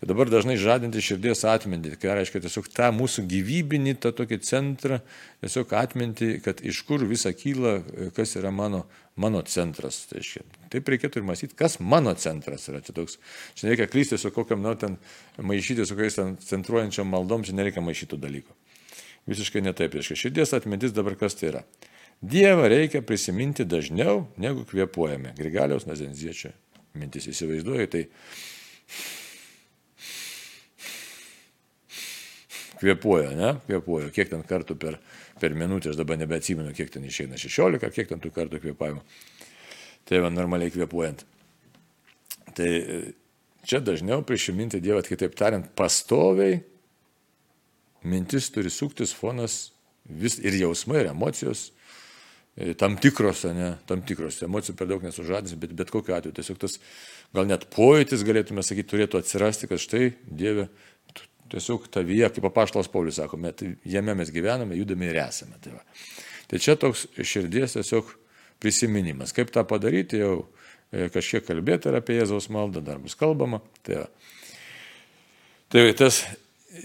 tai 0.00 0.08
dabar 0.10 0.30
dažnai 0.32 0.56
žadinti 0.60 1.02
širdies 1.04 1.44
atmintį, 1.48 1.94
tai 2.00 2.16
reiškia 2.18 2.42
tiesiog 2.46 2.70
tą 2.72 2.88
mūsų 2.96 3.26
gyvybinį, 3.30 3.96
tą 4.02 4.14
tokį 4.22 4.40
centrą, 4.46 5.00
tiesiog 5.44 5.74
atminti, 5.78 6.32
kad 6.44 6.62
iš 6.64 6.82
kur 6.88 7.04
visa 7.08 7.34
kyla, 7.36 7.78
kas 8.16 8.36
yra 8.40 8.54
mano, 8.54 8.84
mano 9.20 9.44
centras. 9.44 10.04
Tai 10.10 10.22
reiškia, 10.22 10.46
taip 10.72 10.90
reikėtų 10.94 11.20
ir 11.20 11.28
mąstyti, 11.28 11.58
kas 11.58 11.78
mano 11.80 12.16
centras 12.16 12.66
yra. 12.72 12.82
Čia, 12.84 12.96
toks, 12.96 13.20
čia 13.58 13.68
nereikia 13.68 13.90
klysti 13.92 14.20
su 14.20 14.32
kokiam, 14.34 14.64
na, 14.64 14.74
ten 14.80 14.98
maišyti 15.38 15.86
su 15.86 15.98
kokiais 15.98 16.18
ten 16.18 16.36
centruojančiam 16.48 17.10
maldom, 17.12 17.44
čia 17.46 17.58
nereikia 17.58 17.84
maišyti 17.84 18.20
dalykų. 18.22 18.60
Visiškai 19.30 19.62
netaip. 19.62 19.92
Reiškia, 19.94 20.18
širdies 20.24 20.56
atmintis 20.56 20.94
dabar 20.96 21.14
kas 21.20 21.36
tai 21.38 21.52
yra. 21.52 21.66
Dievą 22.22 22.68
reikia 22.70 23.02
prisiminti 23.02 23.64
dažniau, 23.66 24.28
negu 24.38 24.62
kvepuojame. 24.68 25.32
Grigaliaus 25.34 25.88
Nazenziečio 25.88 26.52
mintis 26.94 27.26
įsivaizduoju, 27.26 27.88
tai 27.90 28.02
kvepuoja, 32.78 33.32
ne? 33.34 33.50
Kvepuoja. 33.66 34.12
Kiek 34.14 34.30
ten 34.30 34.44
kartų 34.46 34.76
per, 34.78 35.00
per 35.42 35.56
minutę, 35.58 35.90
aš 35.90 35.98
dabar 35.98 36.20
nebeatsimenu, 36.20 36.70
kiek 36.76 36.94
ten 36.94 37.08
išeina 37.08 37.40
16, 37.40 37.90
kiek 37.96 38.12
ten 38.12 38.22
tų 38.22 38.30
kartų 38.36 38.62
kvepavimo. 38.62 39.02
Tai 40.06 40.22
va, 40.22 40.30
normaliai 40.30 40.70
kvepuojant. 40.74 41.26
Tai 42.54 42.70
čia 43.66 43.82
dažniau 43.82 44.22
prisiminti 44.26 44.82
Dievą, 44.84 45.02
kitaip 45.06 45.34
tariant, 45.38 45.72
pastoviai 45.74 46.60
mintis 48.06 48.50
turi 48.54 48.70
suktis 48.70 49.14
fonas 49.14 49.72
vis 50.06 50.38
ir 50.42 50.54
jausmai, 50.58 51.02
ir 51.02 51.14
emocijos, 51.14 51.70
e, 51.70 51.81
tam 52.78 52.98
tikros, 53.00 53.46
ne, 53.56 53.74
tam 53.88 54.02
tikros, 54.04 54.42
emocijų 54.44 54.76
per 54.76 54.88
daug 54.90 55.04
nesužadins, 55.04 55.56
bet 55.56 55.72
bet 55.76 55.92
kokiu 55.92 56.16
atveju 56.18 56.36
tiesiog 56.36 56.58
tas 56.60 56.76
gal 57.32 57.48
net 57.48 57.64
pojūtis, 57.72 58.24
galėtume 58.28 58.64
sakyti, 58.64 58.90
turėtų 58.92 59.22
atsirasti, 59.22 59.70
kad 59.70 59.80
štai 59.80 60.10
Dieve, 60.28 60.68
tiesiog 61.52 61.88
tavyje, 61.92 62.28
kaip 62.36 62.48
apaštalas 62.48 62.90
Paulius 62.92 63.20
sako, 63.20 63.40
tai 63.56 63.74
jame 63.88 64.14
mes 64.16 64.32
gyvename, 64.32 64.76
judame 64.78 65.08
ir 65.08 65.20
esame. 65.24 65.56
Tai, 65.64 65.76
va. 65.78 65.82
tai 66.50 66.60
čia 66.62 66.76
toks 66.80 67.06
širdies 67.16 67.76
tiesiog 67.76 68.12
prisiminimas. 68.62 69.34
Kaip 69.36 69.52
tą 69.52 69.64
padaryti, 69.68 70.20
jau 70.22 70.46
e, 70.92 71.08
kažkiek 71.12 71.44
kalbėti 71.48 71.90
ir 71.90 71.98
apie 71.98 72.16
Jėzaus 72.20 72.48
maldą, 72.52 72.84
dar 72.84 73.00
bus 73.02 73.16
kalbama. 73.18 73.60
Tai, 73.84 74.04
tai 75.72 75.88
tas, 75.98 76.22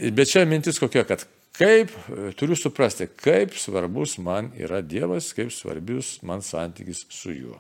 bet 0.10 0.32
čia 0.32 0.48
mintis 0.50 0.82
kokia, 0.82 1.06
kad 1.08 1.28
kaip, 1.58 1.92
e, 1.92 2.32
turiu 2.38 2.56
suprasti, 2.56 3.08
kaip 3.10 3.56
svarbus 3.58 4.18
man 4.22 4.52
yra 4.58 4.82
Dievas, 4.82 5.34
kaip 5.38 5.52
svarbius 5.54 6.18
man 6.22 6.42
santykis 6.46 7.06
su 7.10 7.34
juo. 7.34 7.60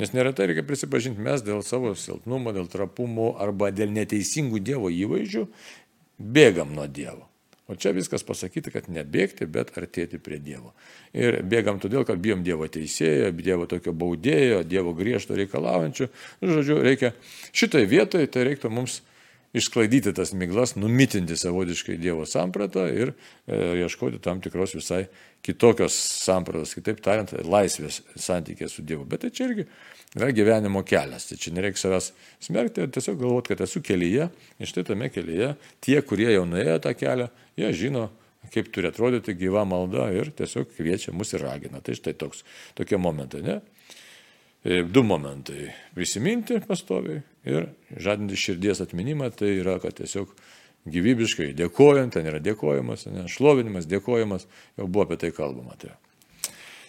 Nes 0.00 0.12
neretai 0.16 0.46
reikia 0.50 0.64
prisipažinti, 0.64 1.20
mes 1.20 1.42
dėl 1.44 1.64
savo 1.66 1.92
silpnumo, 1.98 2.54
dėl 2.56 2.70
trapumo 2.70 3.34
arba 3.42 3.72
dėl 3.74 3.90
neteisingų 3.92 4.62
Dievo 4.64 4.92
įvaizdžių 4.92 5.44
bėgam 6.20 6.72
nuo 6.76 6.86
Dievo. 6.86 7.26
O 7.70 7.76
čia 7.78 7.92
viskas 7.94 8.24
pasakyti, 8.26 8.72
kad 8.74 8.88
nebėgti, 8.90 9.46
bet 9.46 9.68
artėti 9.78 10.18
prie 10.18 10.40
Dievo. 10.42 10.72
Ir 11.14 11.38
bėgam 11.46 11.78
todėl, 11.78 12.02
kad 12.06 12.18
bijom 12.18 12.42
Dievo 12.42 12.66
teisėjo, 12.66 13.28
Dievo 13.36 13.68
tokio 13.70 13.94
baudėjo, 13.94 14.64
Dievo 14.66 14.90
griežto 14.98 15.36
reikalaujančio. 15.38 16.08
Žodžiu, 16.42 16.80
reikia 16.82 17.12
šitai 17.54 17.84
vietoje, 17.86 18.26
tai 18.26 18.48
reiktų 18.48 18.72
mums 18.74 18.98
išsklaidyti 19.56 20.12
tas 20.14 20.32
miglas, 20.36 20.76
numitinti 20.78 21.36
savotiškai 21.36 21.96
Dievo 22.00 22.26
sampratą 22.28 22.86
ir 22.92 23.12
e, 23.12 23.58
ieškoti 23.82 24.20
tam 24.22 24.42
tikros 24.42 24.76
visai 24.78 25.06
kitokios 25.46 25.96
sampratos, 26.24 26.74
kitaip 26.76 27.00
tariant, 27.02 27.32
laisvės 27.46 28.02
santykė 28.20 28.68
su 28.70 28.84
Dievu. 28.86 29.06
Bet 29.08 29.24
tai 29.24 29.32
čia 29.34 29.48
irgi 29.48 29.66
yra 30.18 30.30
gyvenimo 30.34 30.84
kelias. 30.86 31.26
Tai 31.30 31.38
čia 31.40 31.54
nereikia 31.56 31.82
savęs 31.82 32.12
smerkti, 32.46 32.86
tiesiog 32.94 33.18
galvoti, 33.20 33.54
kad 33.54 33.64
esu 33.66 33.82
kelyje 33.84 34.30
ir 34.30 34.70
štai 34.70 34.86
tame 34.92 35.10
kelyje 35.12 35.54
tie, 35.82 35.98
kurie 36.06 36.30
jau 36.34 36.46
nuėjo 36.48 36.78
tą 36.86 36.94
kelią, 36.98 37.30
jie 37.58 37.72
žino, 37.82 38.08
kaip 38.54 38.70
turi 38.74 38.90
atrodyti 38.90 39.34
gyva 39.38 39.66
malda 39.68 40.08
ir 40.14 40.32
tiesiog 40.36 40.70
kviečia 40.76 41.14
mus 41.16 41.34
ir 41.34 41.44
ragina. 41.46 41.82
Tai 41.84 41.96
štai 41.98 42.14
toks, 42.18 42.44
tokie 42.78 42.98
momentai, 43.00 43.42
ne? 43.46 43.60
E, 44.64 44.82
du 44.82 45.02
momentai- 45.02 45.70
prisiminti 45.96 46.60
pastoviai 46.60 47.22
ir 47.48 47.70
žadinti 47.96 48.36
širdies 48.36 48.82
atminimą, 48.84 49.30
tai 49.32 49.54
yra, 49.62 49.78
kad 49.80 49.96
tiesiog 49.96 50.34
gyvybiškai 50.90 51.54
dėkojant, 51.56 52.12
ten 52.12 52.28
yra 52.28 52.40
dėkojimas, 52.44 53.06
ne, 53.08 53.24
šlovinimas, 53.28 53.88
dėkojimas, 53.88 54.46
jau 54.76 54.86
buvo 54.86 55.06
apie 55.06 55.16
tai 55.16 55.30
kalbama. 55.32 55.76
Tai, 55.80 55.94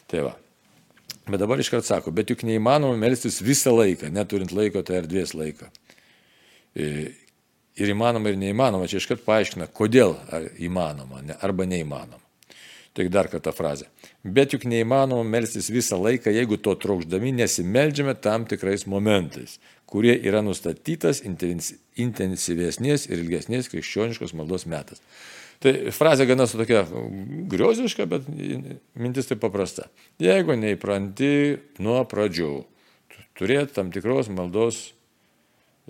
tai 0.07 0.25
va. 0.27 0.35
Bet 1.27 1.39
dabar 1.39 1.59
iškart 1.59 1.85
sako, 1.85 2.11
bet 2.11 2.31
juk 2.33 2.43
neįmanoma 2.43 2.97
melstis 2.99 3.39
visą 3.45 3.71
laiką, 3.75 4.09
neturint 4.11 4.51
laiko, 4.51 4.81
tai 4.83 4.99
erdvės 4.99 5.35
laiką. 5.37 5.69
E, 6.75 7.11
ir 7.79 7.93
įmanoma, 7.93 8.31
ir 8.31 8.39
neįmanoma, 8.41 8.89
čia 8.91 8.99
iškart 8.99 9.23
paaiškina, 9.23 9.69
kodėl 9.71 10.17
įmanoma 10.59 11.23
arba 11.39 11.67
neįmanoma. 11.69 12.19
Tai 12.91 13.05
dar 13.07 13.29
kartą 13.31 13.53
frazę. 13.55 13.85
Bet 14.23 14.51
juk 14.51 14.65
neįmanoma 14.67 15.23
melstis 15.23 15.69
visą 15.71 15.95
laiką, 16.01 16.31
jeigu 16.35 16.57
to 16.59 16.73
trokšdami 16.75 17.31
nesimeldžiame 17.37 18.17
tam 18.19 18.43
tikrais 18.49 18.83
momentais, 18.83 19.59
kurie 19.87 20.17
yra 20.27 20.41
nustatytas 20.43 21.23
intensyvesnės 21.23 23.07
ir 23.07 23.23
ilgesnės 23.23 23.71
krikščioniškos 23.71 24.35
maldos 24.35 24.67
metas. 24.67 24.99
Tai 25.61 25.71
frazė 25.93 26.25
gana 26.25 26.47
su 26.49 26.57
tokia 26.57 26.83
grioziška, 27.51 28.07
bet 28.09 28.27
mintis 28.97 29.29
tai 29.29 29.37
paprasta. 29.39 29.87
Jeigu 30.19 30.57
neįpranti 30.57 31.33
nuo 31.85 31.99
pradžių 32.09 32.53
turėti 33.37 33.77
tam 33.77 33.91
tikros 33.93 34.31
maldos 34.33 34.89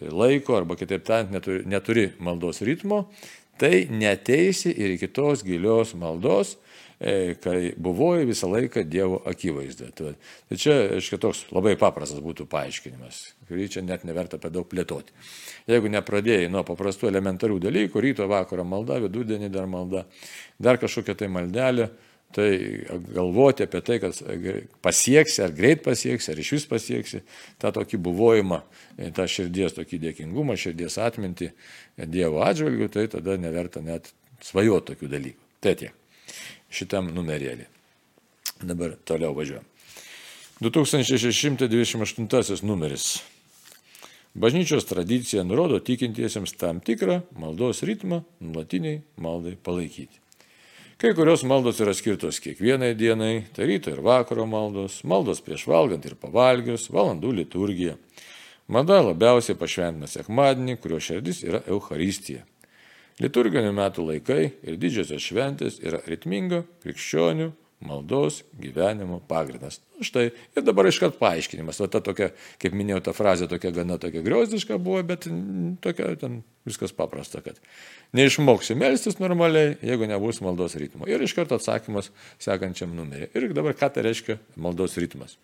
laiko, 0.01 0.57
arba 0.59 0.75
kitaip 0.79 1.05
tariant, 1.07 1.31
neturi, 1.33 1.63
neturi 1.69 2.09
maldos 2.19 2.61
ritmo, 2.67 3.05
tai 3.61 3.87
neteisi 3.89 4.73
ir 4.75 4.97
kitos 4.99 5.45
gilios 5.47 5.95
maldos, 5.95 6.57
kai 7.41 7.71
buvoji 7.81 8.27
visą 8.29 8.49
laiką 8.51 8.83
Dievo 8.85 9.21
akivaizdoje. 9.25 9.91
Tai, 9.97 10.11
tai 10.49 10.57
čia, 10.61 10.75
aiškiai, 10.97 11.19
toks 11.21 11.43
labai 11.53 11.73
paprastas 11.79 12.21
būtų 12.21 12.45
paaiškinimas, 12.51 13.21
kurį 13.49 13.69
čia 13.73 13.81
net 13.85 14.05
neverta 14.05 14.37
per 14.41 14.53
daug 14.53 14.67
plėtoti. 14.69 15.15
Jeigu 15.71 15.89
nepradėjai 15.95 16.51
nuo 16.53 16.61
paprastų 16.67 17.09
elementarių 17.09 17.57
dalykų, 17.63 18.03
ryto 18.05 18.27
vakaro 18.29 18.65
malda, 18.67 18.99
vidudienį 19.01 19.49
dar 19.53 19.69
malda, 19.69 20.05
dar 20.61 20.77
kažkokia 20.81 21.15
tai 21.17 21.29
maldelė, 21.33 21.89
tai 22.35 22.49
galvoti 23.11 23.65
apie 23.65 23.81
tai, 23.87 23.97
kad 24.03 24.19
pasieksi, 24.85 25.41
ar 25.43 25.55
greit 25.57 25.81
pasieksi, 25.83 26.31
ar 26.31 26.43
iš 26.43 26.51
vis 26.55 26.67
pasieksi, 26.69 27.23
tą 27.59 27.73
tokį 27.75 27.99
buvojimą, 28.05 28.61
e, 28.97 29.09
tą 29.15 29.25
širdies 29.27 29.73
tokį 29.79 29.99
dėkingumą, 30.05 30.55
širdies 30.59 30.99
atmintį 31.01 31.49
Dievo 32.05 32.45
atžvilgių, 32.45 32.91
tai 32.93 33.09
tada 33.11 33.35
neverta 33.41 33.81
net 33.83 34.13
svajoti 34.45 34.93
tokių 34.93 35.11
dalykų. 35.11 35.49
Tai 35.61 35.75
tiek 35.81 35.97
šitam 36.71 37.13
numerėlį. 37.15 37.65
Dabar 38.61 38.89
toliau 39.05 39.33
važiuojam. 39.37 39.65
2628 40.61 42.63
numeris. 42.63 43.23
Bažnyčios 44.33 44.85
tradicija 44.87 45.43
nurodo 45.43 45.79
tikintiesiems 45.83 46.53
tam 46.55 46.79
tikrą 46.79 47.21
maldos 47.35 47.83
ritmą 47.83 48.21
nulatiniai 48.39 49.01
maldai 49.17 49.57
palaikyti. 49.59 50.21
Kai 51.01 51.15
kurios 51.17 51.41
maldos 51.43 51.79
yra 51.81 51.95
skirtos 51.97 52.37
kiekvienai 52.39 52.93
dienai, 52.93 53.47
tai 53.55 53.65
ryto 53.65 53.89
ir 53.89 54.03
vakaro 54.05 54.45
maldos, 54.45 54.99
maldos 55.03 55.41
prieš 55.41 55.65
valgant 55.65 56.05
ir 56.05 56.13
pavalgius, 56.13 56.91
valandų 56.93 57.31
liturgija. 57.39 57.95
Mada 58.69 58.99
labiausiai 59.01 59.57
pašventina 59.57 60.07
sekmadienį, 60.07 60.77
kurio 60.77 60.99
širdis 61.01 61.41
yra 61.43 61.63
Euharistija. 61.65 62.45
Liturginių 63.19 63.73
metų 63.75 64.05
laikai 64.07 64.43
ir 64.63 64.77
didžiosios 64.79 65.25
šventės 65.25 65.81
yra 65.83 65.99
ritmingo 66.07 66.63
krikščionių 66.85 67.51
maldos 67.81 68.43
gyvenimo 68.61 69.19
pagrindas. 69.27 69.79
Nu, 69.97 70.05
štai 70.05 70.29
ir 70.29 70.65
dabar 70.65 70.85
iškart 70.89 71.17
paaiškinimas. 71.19 71.81
O 71.81 71.87
ta 71.89 72.01
tokia, 72.03 72.29
kaip 72.61 72.75
minėjau, 72.77 73.01
ta 73.07 73.13
frazė 73.17 73.49
tokia 73.49 73.73
gana 73.75 73.97
tokia 74.01 74.21
griozdiška 74.25 74.77
buvo, 74.81 75.01
bet 75.05 75.25
tokia 75.81 76.13
ten 76.21 76.41
viskas 76.67 76.93
paprasta, 76.95 77.41
kad 77.45 77.57
neišmoksi 78.17 78.77
melstis 78.77 79.17
normaliai, 79.21 79.75
jeigu 79.85 80.09
nebus 80.09 80.43
maldos 80.45 80.77
ritmo. 80.79 81.09
Ir 81.09 81.25
iškart 81.25 81.53
atsakymas 81.57 82.11
sekančiam 82.41 82.93
numeriui. 82.97 83.31
Ir 83.33 83.49
dabar 83.57 83.77
ką 83.77 83.89
tai 83.95 84.05
reiškia 84.09 84.37
maldos 84.61 84.97
ritmas. 85.01 85.37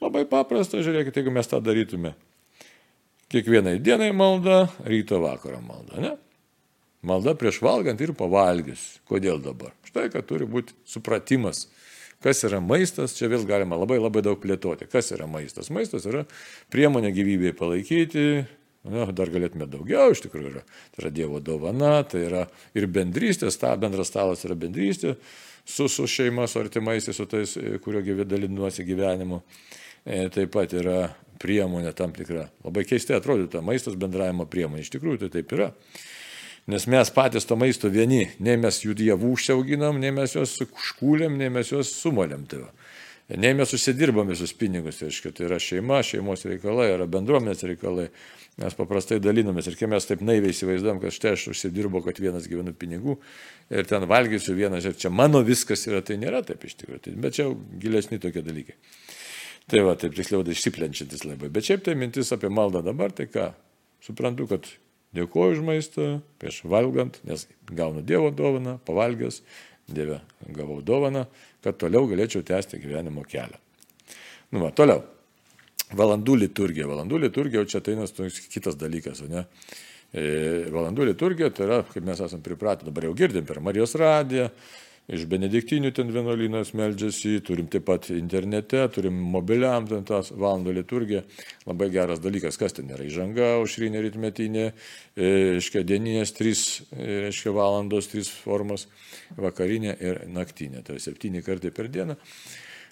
Labai 0.00 0.26
paprasta, 0.28 0.80
žiūrėkite, 0.84 1.20
jeigu 1.20 1.32
mes 1.32 1.48
tą 1.48 1.60
darytume. 1.64 2.14
Kiekvienai 3.30 3.78
dienai 3.80 4.10
malda, 4.16 4.66
ryto 4.88 5.20
vakaro 5.22 5.60
malda, 5.64 6.00
ne? 6.02 6.16
Malda 7.06 7.34
prieš 7.38 7.62
valgant 7.64 8.00
ir 8.04 8.12
pavalgius. 8.16 9.00
Kodėl 9.08 9.40
dabar? 9.42 9.72
Štai, 9.88 10.10
kad 10.12 10.26
turi 10.28 10.48
būti 10.48 10.76
supratimas, 10.88 11.66
kas 12.20 12.44
yra 12.44 12.60
maistas, 12.60 13.16
čia 13.16 13.30
vėl 13.32 13.46
galima 13.48 13.78
labai 13.80 13.98
labai 13.98 14.22
daug 14.26 14.40
plėtoti. 14.42 14.88
Kas 14.90 15.12
yra 15.16 15.28
maistas? 15.30 15.72
Maistas 15.72 16.04
yra 16.08 16.26
priemonė 16.72 17.14
gyvybėje 17.16 17.56
palaikyti, 17.56 18.26
Na, 18.80 19.04
dar 19.12 19.28
galėtume 19.28 19.66
daugiau, 19.68 20.14
iš 20.14 20.22
tikrųjų 20.24 20.50
yra. 20.54 20.60
Tai 20.94 21.02
yra 21.02 21.10
Dievo 21.12 21.40
dovana, 21.44 21.98
tai 22.08 22.22
yra 22.30 22.46
ir 22.72 22.86
bendrystės, 22.88 23.58
ta 23.60 23.74
bendras 23.76 24.08
stalas 24.08 24.46
yra 24.48 24.56
bendrystė 24.56 25.18
su, 25.68 25.88
su 25.92 26.06
šeima, 26.08 26.46
su 26.48 26.62
artimaisiais, 26.62 27.16
su 27.16 27.26
tais, 27.28 27.58
kurio 27.84 28.24
dalinuosi 28.24 28.86
gyvenimu. 28.88 29.42
E, 30.00 30.22
taip 30.32 30.54
pat 30.54 30.72
yra 30.72 31.10
priemonė 31.40 31.92
tam 31.96 32.14
tikra. 32.16 32.46
Labai 32.64 32.86
keistai 32.88 33.18
atrodo 33.18 33.50
ta 33.52 33.60
maistas 33.64 34.00
bendravimo 34.00 34.48
priemonė. 34.48 34.86
Iš 34.86 34.94
tikrųjų 34.96 35.26
tai 35.26 35.30
taip 35.36 35.52
yra. 35.58 35.68
Nes 36.70 36.86
mes 36.86 37.10
patys 37.10 37.48
to 37.48 37.56
maisto 37.58 37.90
vieni, 37.90 38.28
nei 38.38 38.58
mes 38.60 38.78
jų 38.84 38.94
dievų 38.98 39.32
užsiauginam, 39.34 39.98
nei 39.98 40.12
mes 40.14 40.36
juos 40.36 40.54
užkūlėm, 40.62 41.38
nei 41.40 41.50
mes 41.50 41.72
juos 41.72 41.90
sumolėm. 41.96 42.44
Tai. 42.50 42.68
Nei 43.30 43.54
mes 43.54 43.70
užsidirbam 43.74 44.26
visus 44.30 44.52
pinigus, 44.58 45.00
reiškia, 45.02 45.30
tai 45.34 45.46
yra 45.46 45.58
šeima, 45.62 46.00
šeimos 46.06 46.42
reikalai, 46.46 46.88
yra 46.96 47.06
bendruomenės 47.10 47.62
reikalai. 47.68 48.08
Mes 48.60 48.74
paprastai 48.76 49.20
dalinamės 49.22 49.70
ir 49.70 49.76
kai 49.78 49.86
mes 49.88 50.04
taip 50.04 50.24
naiviai 50.26 50.50
įsivaizduojam, 50.50 50.98
kad 51.00 51.14
štai 51.14 51.32
aš 51.36 51.46
užsidirbu, 51.52 52.02
kad 52.04 52.18
vienas 52.20 52.48
gyvenu 52.50 52.74
pinigų 52.76 53.16
ir 53.70 53.86
ten 53.88 54.04
valgysiu 54.10 54.56
vienas 54.58 54.84
ir 54.84 54.98
čia 54.98 55.12
mano 55.14 55.44
viskas 55.46 55.86
yra, 55.88 56.02
tai 56.04 56.18
nėra 56.20 56.42
taip 56.46 56.66
iš 56.66 56.74
tikrųjų. 56.82 57.04
Tai, 57.06 57.14
bet 57.22 57.38
čia 57.38 57.46
gilesni 57.80 58.18
tokie 58.20 58.42
dalykai. 58.44 58.76
Tai 59.70 59.86
va, 59.86 59.94
taip 59.98 60.18
tiksliau, 60.18 60.42
tai 60.44 60.58
išsiplenčiantis 60.58 61.22
labai. 61.24 61.52
Bet 61.54 61.70
šiaip 61.70 61.86
tai 61.86 61.94
mintis 61.96 62.34
apie 62.34 62.50
maldą 62.52 62.82
dabar, 62.84 63.14
tai 63.14 63.30
ką, 63.30 63.52
suprantu, 64.04 64.50
kad 64.50 64.66
Dėkuoju 65.16 65.56
už 65.56 65.62
maistą, 65.66 66.08
prieš 66.38 66.60
valgant, 66.70 67.16
nes 67.26 67.48
gaunu 67.66 68.02
Dievo 68.06 68.30
dovaną, 68.30 68.76
pavalgęs, 68.86 69.40
Dieve 69.90 70.20
gavau 70.54 70.78
dovaną, 70.86 71.24
kad 71.64 71.78
toliau 71.80 72.06
galėčiau 72.06 72.44
tęsti 72.46 72.78
gyvenimo 72.78 73.24
kelią. 73.26 73.58
Nu, 74.50 74.62
va, 74.62 74.70
toliau. 74.74 75.02
valandų 75.90 76.36
liturgija. 76.44 76.86
Valandų 76.86 77.18
liturgija, 77.24 77.64
čia 77.66 77.80
tai 77.82 77.96
nes 77.98 78.12
kitas 78.52 78.76
dalykas, 78.78 79.24
ne? 79.26 79.42
E, 80.14 80.22
valandų 80.70 81.08
liturgija 81.08 81.50
tai 81.54 81.66
yra, 81.66 81.80
kaip 81.86 82.06
mes 82.06 82.22
esame 82.22 82.46
pripratę, 82.46 82.86
dabar 82.86 83.08
jau 83.08 83.14
girdim 83.18 83.46
per 83.46 83.58
Marijos 83.62 83.96
radiją, 83.98 84.48
iš 85.10 85.26
benediktinių 85.30 85.90
ten 85.94 86.10
vienuolynas 86.14 86.72
meldžiasi, 86.78 87.40
turim 87.46 87.68
taip 87.70 87.86
pat 87.88 88.08
internete, 88.14 88.82
turim 88.94 89.16
mobiliam 89.32 89.86
ten 89.90 90.06
tas 90.06 90.30
valandų 90.30 90.74
liturgiją. 90.80 91.24
Labai 91.66 91.90
geras 91.94 92.22
dalykas, 92.22 92.58
kas 92.60 92.76
ten 92.76 92.90
yra 92.94 93.06
įžanga, 93.06 93.56
aušrinė 93.58 94.04
ritmetinė, 94.06 94.66
e, 94.70 95.32
reiškia 95.56 95.82
dieninės 95.88 96.34
3 96.38 96.54
e, 96.54 97.20
reiškia, 97.26 97.54
valandos, 97.56 98.10
3 98.14 98.30
formos, 98.44 98.86
vakarinė 99.40 99.96
ir 99.98 100.24
naktinė. 100.30 100.84
Tai 100.86 101.00
septyni 101.02 101.42
kartai 101.46 101.74
per 101.74 101.90
dieną. 101.90 102.18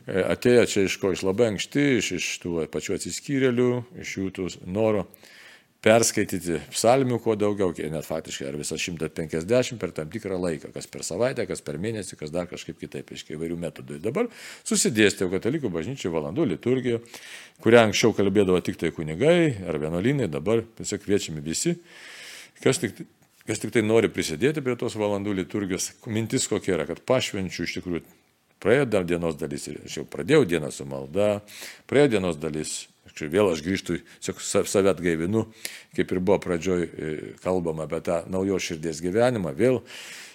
E, 0.08 0.22
atėję 0.24 0.66
čia 0.74 0.86
iš 0.88 0.98
ko, 1.02 1.14
iš 1.14 1.24
labai 1.28 1.52
anksti, 1.54 1.88
iš, 2.02 2.12
iš 2.18 2.30
tų 2.42 2.62
pačių 2.72 2.98
atsiskyrėlių, 2.98 3.72
iš 4.02 4.18
jų 4.18 4.30
tų 4.38 4.52
noro 4.66 5.06
perskaityti 5.84 6.58
psalmių 6.72 7.20
kuo 7.22 7.36
daugiau, 7.38 7.70
net 7.92 8.06
faktiškai 8.06 8.48
ar 8.50 8.56
visą 8.58 8.78
150 8.80 9.78
per 9.78 9.92
tam 9.94 10.08
tikrą 10.10 10.38
laiką, 10.42 10.72
kas 10.74 10.88
per 10.90 11.04
savaitę, 11.06 11.46
kas 11.46 11.62
per 11.62 11.78
mėnesį, 11.78 12.18
kas 12.18 12.32
dar 12.34 12.48
kažkaip 12.50 12.80
kitaip, 12.80 13.12
iš 13.14 13.24
įvairių 13.30 13.58
metodų. 13.62 14.00
Dabar 14.02 14.26
susidėstė 14.66 15.30
katalikų 15.30 15.70
bažnyčių 15.74 16.10
valandų 16.14 16.48
liturgija, 16.54 16.98
kurią 17.62 17.86
anksčiau 17.88 18.16
kalbėdavo 18.16 18.58
tik 18.66 18.80
tai 18.80 18.90
kunigai 18.94 19.54
ar 19.70 19.78
vienuolynai, 19.78 20.26
dabar 20.32 20.64
tiesiog 20.80 21.04
kviečiami 21.06 21.44
visi, 21.46 21.76
kas 22.64 22.82
tik, 22.82 22.98
kas 23.46 23.62
tik 23.62 23.76
tai 23.78 23.86
nori 23.86 24.10
prisidėti 24.10 24.64
prie 24.66 24.74
tos 24.80 24.98
valandų 24.98 25.38
liturgijos. 25.44 25.92
Mintis 26.10 26.50
kokia 26.50 26.74
yra, 26.74 26.90
kad 26.90 27.06
pašvenčių 27.06 27.68
iš 27.68 27.78
tikrųjų 27.78 28.02
praėjo 28.58 28.90
dar 28.90 29.06
dienos 29.06 29.38
dalis, 29.38 29.70
aš 29.86 30.00
jau 30.00 30.08
pradėjau 30.10 30.42
dieną 30.56 30.74
su 30.74 30.86
malda, 30.90 31.36
praėjo 31.86 32.16
dienos 32.16 32.42
dalis 32.42 32.80
Čia 33.16 33.30
vėl 33.32 33.52
aš 33.52 33.62
grįžtu, 33.64 33.98
save 34.20 34.92
atgaivinu, 34.92 35.46
kaip 35.96 36.12
ir 36.12 36.20
buvo 36.20 36.38
pradžioj 36.44 36.84
e, 36.84 37.12
kalbama 37.44 37.88
apie 37.88 38.00
tą 38.04 38.22
naujo 38.30 38.60
širdies 38.62 39.02
gyvenimą, 39.04 39.54
vėl 39.58 39.80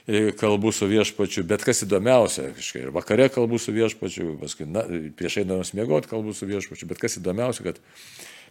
e, 0.08 0.32
kalbu 0.40 0.74
su 0.76 0.90
viešpačiu, 0.90 1.46
bet 1.48 1.66
kas 1.66 1.86
įdomiausia, 1.86 2.52
kažkai, 2.58 2.86
ir 2.88 2.94
vakare 2.96 3.30
kalbu 3.34 3.62
su 3.62 3.76
viešpačiu, 3.76 4.36
paskui 4.42 4.70
na, 4.70 4.86
prieš 5.18 5.42
eidamas 5.44 5.74
miegoti 5.78 6.12
kalbu 6.12 6.36
su 6.38 6.50
viešpačiu, 6.50 6.90
bet 6.92 7.02
kas 7.04 7.20
įdomiausia, 7.22 7.68
kad 7.70 7.84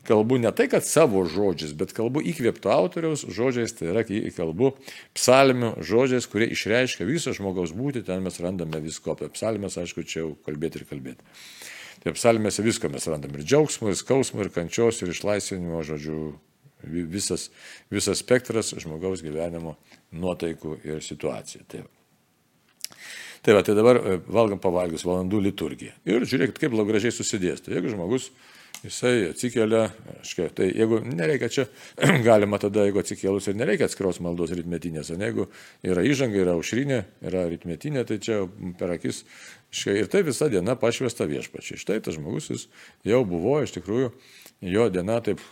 kalbu 0.06 0.38
ne 0.42 0.50
tai, 0.54 0.66
kad 0.70 0.86
savo 0.86 1.22
žodžiais, 1.30 1.74
bet 1.78 1.94
kalbu 1.96 2.22
įkvėpto 2.32 2.72
autoriaus 2.74 3.24
žodžiais, 3.30 3.74
tai 3.78 3.92
yra 3.92 4.02
kalbu 4.34 4.72
psalmių 5.16 5.76
žodžiais, 5.84 6.26
kurie 6.30 6.50
išreiškia 6.54 7.06
visą 7.06 7.34
žmogaus 7.36 7.74
būti, 7.76 8.02
ten 8.06 8.24
mes 8.24 8.40
randame 8.42 8.82
visko, 8.82 9.14
apie 9.14 9.30
psalmės, 9.36 9.78
aišku, 9.78 10.06
čia 10.06 10.24
jau 10.24 10.32
kalbėti 10.46 10.82
ir 10.82 10.88
kalbėti. 10.90 11.30
Tai 12.02 12.14
psalmėse 12.16 12.64
visko 12.66 12.90
mes 12.90 13.06
randam 13.06 13.34
ir 13.36 13.44
džiaugsmo, 13.46 13.90
ir 13.92 13.98
skausmo, 13.98 14.42
ir 14.42 14.50
kančios, 14.54 14.98
ir 15.02 15.12
išlaisvinimo, 15.12 15.84
žodžiu, 15.86 16.32
visas, 16.82 17.48
visas 17.92 18.22
spektras 18.24 18.72
žmogaus 18.82 19.22
gyvenimo 19.22 19.76
nuotaikų 20.10 20.78
ir 20.86 21.02
situacijų. 21.04 21.62
Tai, 21.70 21.84
tai, 23.42 23.54
va, 23.54 23.62
tai 23.62 23.76
dabar 23.78 24.00
e, 24.00 24.16
valgom 24.26 24.60
pavalgius 24.62 25.06
valandų 25.06 25.44
liturgiją. 25.46 25.94
Ir 26.08 26.26
žiūrėkit, 26.26 26.58
kaip 26.58 26.74
labai 26.74 26.96
gražiai 26.96 27.14
susidėsto. 27.14 27.70
Jeigu 27.74 27.94
žmogus 27.94 28.32
jisai 28.82 29.28
atsikelia, 29.30 29.86
aiškiai, 30.18 30.50
tai 30.56 30.66
jeigu 30.70 30.98
nereikia 31.06 31.48
čia, 31.52 31.64
galima 32.28 32.58
tada, 32.62 32.84
jeigu 32.88 33.00
atsikėlus 33.02 33.48
ir 33.50 33.56
nereikia 33.58 33.86
atskiros 33.88 34.20
maldos 34.24 34.52
ritmetinės, 34.56 35.12
o 35.14 35.18
jeigu 35.20 35.46
yra 35.86 36.04
įžanga, 36.06 36.40
yra 36.42 36.56
aušrinė, 36.58 37.00
yra 37.30 37.46
ritmetinė, 37.52 38.04
tai 38.08 38.18
čia 38.22 38.42
per 38.80 38.96
akis, 38.96 39.22
aiškiai, 39.72 40.02
ir 40.02 40.12
tai 40.12 40.24
visa 40.26 40.50
diena 40.52 40.76
pašvesta 40.78 41.28
viešpačiai. 41.30 41.80
Štai 41.80 42.02
tas 42.04 42.18
žmogus 42.18 42.50
jis 42.52 42.68
jau 43.08 43.22
buvo, 43.28 43.56
iš 43.62 43.74
tikrųjų, 43.78 44.12
jo 44.74 44.86
diena 44.92 45.20
taip 45.24 45.42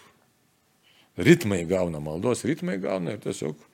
ritmai 1.20 1.62
gauna, 1.70 2.02
maldos 2.02 2.46
ritmai 2.48 2.78
gauna 2.82 3.16
ir 3.16 3.24
tiesiog 3.24 3.66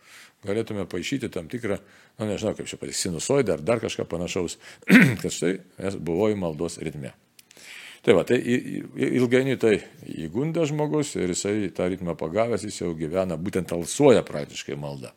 galėtume 0.47 0.87
paaišyti 0.91 1.31
tam 1.33 1.49
tikrą, 1.51 1.81
na 2.19 2.25
nu, 2.25 2.33
nežinau 2.33 2.55
kaip 2.57 2.69
čia 2.71 2.79
patys, 2.81 3.03
sinusoidą 3.03 3.57
ar 3.57 3.65
dar 3.67 3.83
kažką 3.83 4.07
panašaus, 4.09 4.61
kad 5.23 5.33
štai 5.33 5.57
buvau 5.99 6.31
į 6.33 6.39
maldos 6.41 6.79
ritme. 6.83 7.17
Tai 8.07 8.15
va, 8.15 8.23
tai 8.23 8.37
ilgainiui 8.39 9.57
tai 9.59 9.81
įgunda 10.07 10.63
žmogus 10.71 11.17
ir 11.19 11.33
jisai 11.33 11.73
tą 11.75 11.89
ritmą 11.91 12.15
pagavęs, 12.15 12.63
jis 12.69 12.85
jau 12.85 12.93
gyvena, 12.95 13.35
būtent 13.35 13.73
alsuoja 13.75 14.23
praktiškai 14.23 14.79
malda. 14.79 15.11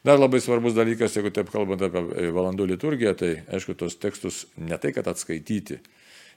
Dar 0.00 0.16
labai 0.16 0.40
svarbus 0.40 0.72
dalykas, 0.72 1.12
jeigu 1.18 1.28
taip 1.30 1.52
kalbant 1.52 1.84
apie 1.84 2.32
valandų 2.32 2.70
liturgiją, 2.72 3.12
tai 3.20 3.34
aišku, 3.52 3.76
tos 3.76 3.98
tekstus 4.00 4.46
ne 4.56 4.80
tai, 4.80 4.94
kad 4.96 5.12
atskaityti, 5.12 5.76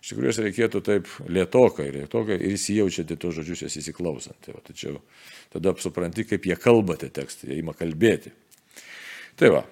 iš 0.03 0.11
tikrųjų 0.11 0.33
jas 0.33 0.43
reikėtų 0.43 0.83
taip 0.83 1.07
lietokai, 1.31 1.87
lietokai 1.95 2.41
ir 2.41 2.57
įsijaučiate 2.59 3.15
tos 3.15 3.39
žodžius, 3.39 3.63
jas 3.69 3.79
įsiklausant. 3.79 4.37
Tai 4.43 4.59
va, 4.59 4.65
tačiau 4.67 4.99
tada 5.55 5.77
supranti, 5.79 6.27
kaip 6.27 6.45
jie 6.51 6.59
kalbate 6.59 7.07
tekstai, 7.07 7.53
jie 7.53 7.63
ima 7.63 7.71
kalbėti. 7.71 8.35
Tai 9.39 9.55
va, 9.55 9.63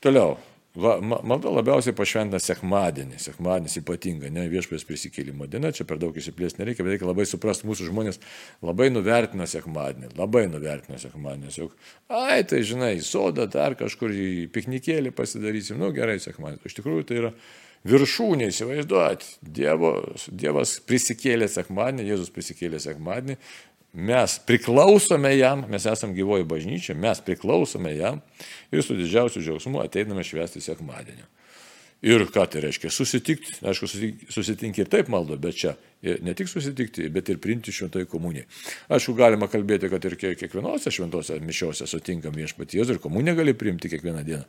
toliau. 0.00 0.38
Va, 0.78 0.92
malda 1.02 1.50
labiausiai 1.50 1.96
pašventina 1.98 2.38
sekmadienį, 2.38 3.16
sekmadienis 3.18 3.72
ypatinga, 3.80 4.28
ne 4.30 4.44
viešpės 4.52 4.84
prisikėlimo 4.86 5.48
diena, 5.50 5.72
čia 5.74 5.82
per 5.82 5.98
daug 5.98 6.14
įsiplėsti 6.14 6.62
nereikia, 6.62 6.84
bet 6.86 6.94
reikia 6.94 7.08
labai 7.08 7.24
suprasti, 7.26 7.66
mūsų 7.66 7.88
žmonės 7.88 8.20
labai 8.62 8.86
nuvertina 8.92 9.48
sekmadienį, 9.50 10.12
labai 10.20 10.44
nuvertina 10.46 11.00
sekmadienį, 11.02 11.50
juk, 11.58 11.74
ai, 12.06 12.44
tai 12.46 12.62
žinai, 12.62 12.92
sodą, 13.02 13.48
dar 13.50 13.74
kažkur 13.80 14.14
į 14.14 14.30
piknikėlį 14.54 15.10
pasidarysim, 15.18 15.80
nu 15.82 15.90
gerai, 15.96 16.20
sekmadienį. 16.22 16.62
Iš 16.70 16.78
tikrųjų 16.78 17.08
tai 17.08 17.18
yra 17.24 17.32
viršūnė, 17.90 18.52
įsivaizduot, 18.52 19.26
Dievo, 19.42 19.94
Dievas 20.30 20.76
prisikėlė 20.86 21.50
sekmadienį, 21.50 22.12
Jėzus 22.12 22.30
prisikėlė 22.34 22.78
sekmadienį, 22.86 23.40
mes 23.92 24.38
priklausome 24.46 25.32
jam, 25.36 25.64
mes 25.70 25.86
esame 25.86 26.14
gyvoji 26.14 26.46
bažnyčia, 26.48 26.94
mes 26.94 27.20
priklausome 27.26 27.92
jam 27.96 28.20
ir 28.70 28.84
su 28.86 28.94
didžiausiu 28.98 29.42
džiaugsmu 29.42 29.82
ateiname 29.82 30.24
švęsti 30.26 30.62
sekmadienį. 30.64 31.26
Ir 32.00 32.22
ką 32.32 32.46
tai 32.48 32.62
reiškia? 32.64 32.88
Susitikti, 32.88 33.58
aišku, 33.68 33.88
susitinki 34.32 34.80
ir 34.80 34.88
taip 34.88 35.10
maldo, 35.12 35.36
bet 35.36 35.58
čia 35.60 35.74
ne 36.00 36.32
tik 36.36 36.48
susitikti, 36.48 37.10
bet 37.12 37.28
ir 37.28 37.40
priimti 37.44 37.74
šventoji 37.76 38.08
komunija. 38.08 38.46
Aišku, 38.88 39.12
galima 39.18 39.50
kalbėti, 39.52 39.90
kad 39.92 40.06
ir 40.08 40.16
kiekvienose 40.16 40.92
šventose 40.94 41.36
mišiose 41.44 41.88
sutinkam 41.90 42.32
viešpaties 42.38 42.94
ir 42.94 43.02
komuniją 43.04 43.36
gali 43.42 43.52
priimti 43.52 43.92
kiekvieną 43.92 44.24
dieną. 44.24 44.48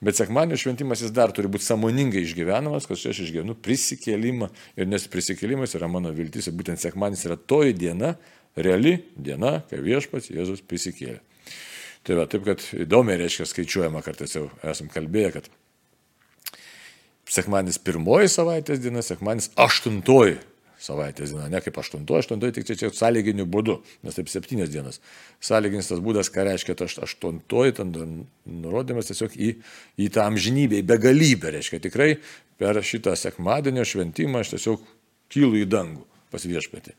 Bet 0.00 0.16
sekmadienio 0.16 0.56
šventimas 0.56 1.02
jis 1.04 1.12
dar 1.12 1.28
turi 1.36 1.50
būti 1.52 1.66
samoningai 1.66 2.22
išgyvenamas, 2.24 2.86
kad 2.88 2.96
aš 2.96 3.18
išgyvenu 3.26 3.52
prisikėlimą 3.60 4.48
ir 4.80 4.88
nes 4.88 5.04
prisikėlimas 5.12 5.76
yra 5.76 5.90
mano 5.92 6.14
viltis 6.16 6.48
ir 6.48 6.56
būtent 6.56 6.80
sekmadienis 6.80 7.26
yra 7.28 7.36
toji 7.36 7.76
diena, 7.76 8.14
reali 8.56 8.98
diena, 9.16 9.60
kai 9.70 9.80
viešpats 9.84 10.30
Jėzus 10.32 10.62
prisikėlė. 10.66 11.20
Tai 12.06 12.16
va, 12.16 12.26
taip, 12.30 12.46
kad 12.46 12.62
įdomiai 12.80 13.18
reiškia 13.20 13.46
skaičiuojama, 13.48 14.00
kartais 14.04 14.32
jau 14.36 14.46
esam 14.64 14.88
kalbėję, 14.92 15.32
kad 15.34 15.50
sekmanis 17.30 17.76
pirmoji 17.84 18.30
savaitės 18.32 18.80
diena, 18.80 19.02
sekmanis 19.04 19.50
aštuntoji 19.60 20.38
savaitės 20.80 21.34
diena, 21.34 21.50
ne 21.52 21.60
kaip 21.60 21.76
aštuntoji, 21.82 22.24
aštuntoji 22.24 22.56
tik 22.56 22.70
čia, 22.70 22.78
čia 22.80 22.90
sąlyginiu 22.96 23.44
būdu, 23.52 23.76
nes 24.06 24.16
taip 24.16 24.32
septynės 24.32 24.72
dienas. 24.72 25.02
Sąlyginis 25.44 25.92
tas 25.92 26.00
būdas, 26.00 26.32
ką 26.32 26.46
reiškia 26.48 26.78
ta 26.80 26.88
aštuntoji, 26.88 27.76
ten 27.76 27.92
nurodymas 28.48 29.12
tiesiog 29.12 29.36
į, 29.36 29.52
į 30.00 30.08
tą 30.16 30.24
amžinybę, 30.24 30.80
į 30.80 30.88
begalybę, 30.88 31.52
reiškia 31.58 31.82
tikrai 31.84 32.14
per 32.60 32.80
šitą 32.80 33.12
sekmadienio 33.12 33.84
šventimą 33.84 34.40
aš 34.40 34.54
tiesiog 34.56 34.88
kylu 35.32 35.60
į 35.60 35.68
dangų 35.68 36.08
pas 36.32 36.48
viešpatį 36.48 36.96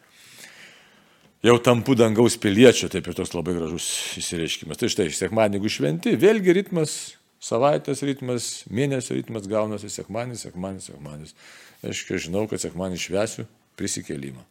jau 1.45 1.57
tampu 1.63 1.95
dangaus 1.97 2.37
piliečiu, 2.41 2.89
taip 2.91 3.07
ir 3.07 3.17
toks 3.17 3.33
labai 3.35 3.55
gražus 3.57 3.87
įsireiškimas. 4.21 4.79
Tai 4.79 4.91
štai, 4.93 5.09
sekmadienį, 5.17 5.73
šventi, 5.73 6.15
vėlgi 6.21 6.55
ritmas, 6.61 6.95
savaitės 7.41 8.05
ritmas, 8.07 8.51
mėnesio 8.69 9.17
ritmas 9.17 9.49
gaunasi 9.49 9.89
sekmadienis, 9.89 10.45
sekmadienis, 10.47 10.91
sekmadienis. 10.91 11.35
Aš 11.87 12.05
žinau, 12.27 12.45
kad 12.49 12.61
sekmadienis 12.61 13.09
švesiu 13.09 13.47
prisikėlimą. 13.79 14.45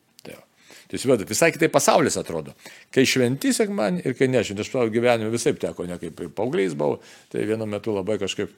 Tai 0.91 0.99
Tiesiog 0.99 1.23
visai 1.23 1.53
kitaip 1.55 1.71
pasaulis 1.71 2.17
atrodo. 2.19 2.51
Kai 2.91 3.05
šventi 3.07 3.53
sekmanį 3.55 4.03
ir 4.09 4.17
kai 4.19 4.27
nešventi, 4.27 4.65
aš 4.65 4.73
savo 4.73 4.91
gyvenime 4.91 5.31
visai 5.31 5.53
teko, 5.55 5.87
ne 5.87 5.99
kaip 6.03 6.19
paaugliais 6.35 6.75
buvau, 6.75 6.99
tai 7.31 7.45
vienu 7.47 7.69
metu 7.71 7.95
labai 7.95 8.17
kažkaip, 8.19 8.51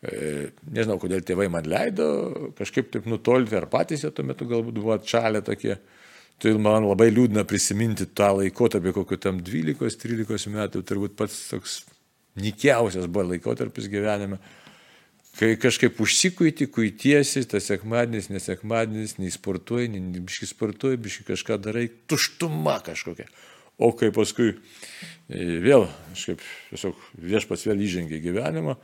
e, 0.00 0.48
nežinau, 0.72 0.96
kodėl 1.02 1.20
tėvai 1.20 1.50
man 1.52 1.68
leido, 1.68 2.06
kažkaip 2.56 2.88
taip 2.94 3.08
nutolti, 3.12 3.58
ar 3.60 3.68
patys 3.68 4.06
jie 4.06 4.12
tuo 4.14 4.24
metu 4.24 4.48
galbūt 4.48 4.80
buvo 4.80 4.96
atšalę 4.96 5.44
tokie. 5.44 5.76
Tai 6.42 6.52
man 6.60 6.84
labai 6.84 7.08
liūdna 7.14 7.46
prisiminti 7.48 8.04
tą 8.12 8.34
laikotarpį, 8.36 8.92
kokiu 8.98 9.16
tam 9.20 9.40
12-13 9.44 10.52
metų, 10.52 10.82
turbūt 10.84 11.14
pats 11.16 11.46
toks 11.48 11.78
nikiausias 12.36 13.08
buvo 13.08 13.30
laikotarpis 13.30 13.88
gyvenime, 13.88 14.36
kai 15.36 15.54
kažkaip 15.60 15.96
užsikuiti, 16.00 16.68
kuitiesi, 16.72 17.44
tas 17.48 17.68
sekmadienis, 17.68 18.28
nesekmadienis, 18.32 19.16
nei 19.20 19.32
sportuoji, 19.32 19.88
nei 19.92 20.24
biški 20.24 20.48
sportuoji, 20.52 21.00
biški 21.06 21.26
kažką 21.30 21.58
darai, 21.64 21.86
tuštuma 22.08 22.78
kažkokia. 22.84 23.28
O 23.76 23.90
kai 23.96 24.08
paskui 24.16 24.52
e, 24.52 25.40
vėl, 25.60 25.84
kažkaip, 26.14 26.44
tiesiog 26.70 27.00
viešpats 27.20 27.66
vėl 27.68 27.82
įžengė 27.84 28.20
gyvenimą, 28.24 28.76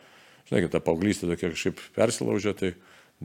žinai, 0.49 0.67
ta 0.73 0.83
paauglystė 0.85 1.31
tokia 1.31 1.53
kažkaip 1.55 1.81
persilaužė, 1.97 2.53
tai 2.57 2.75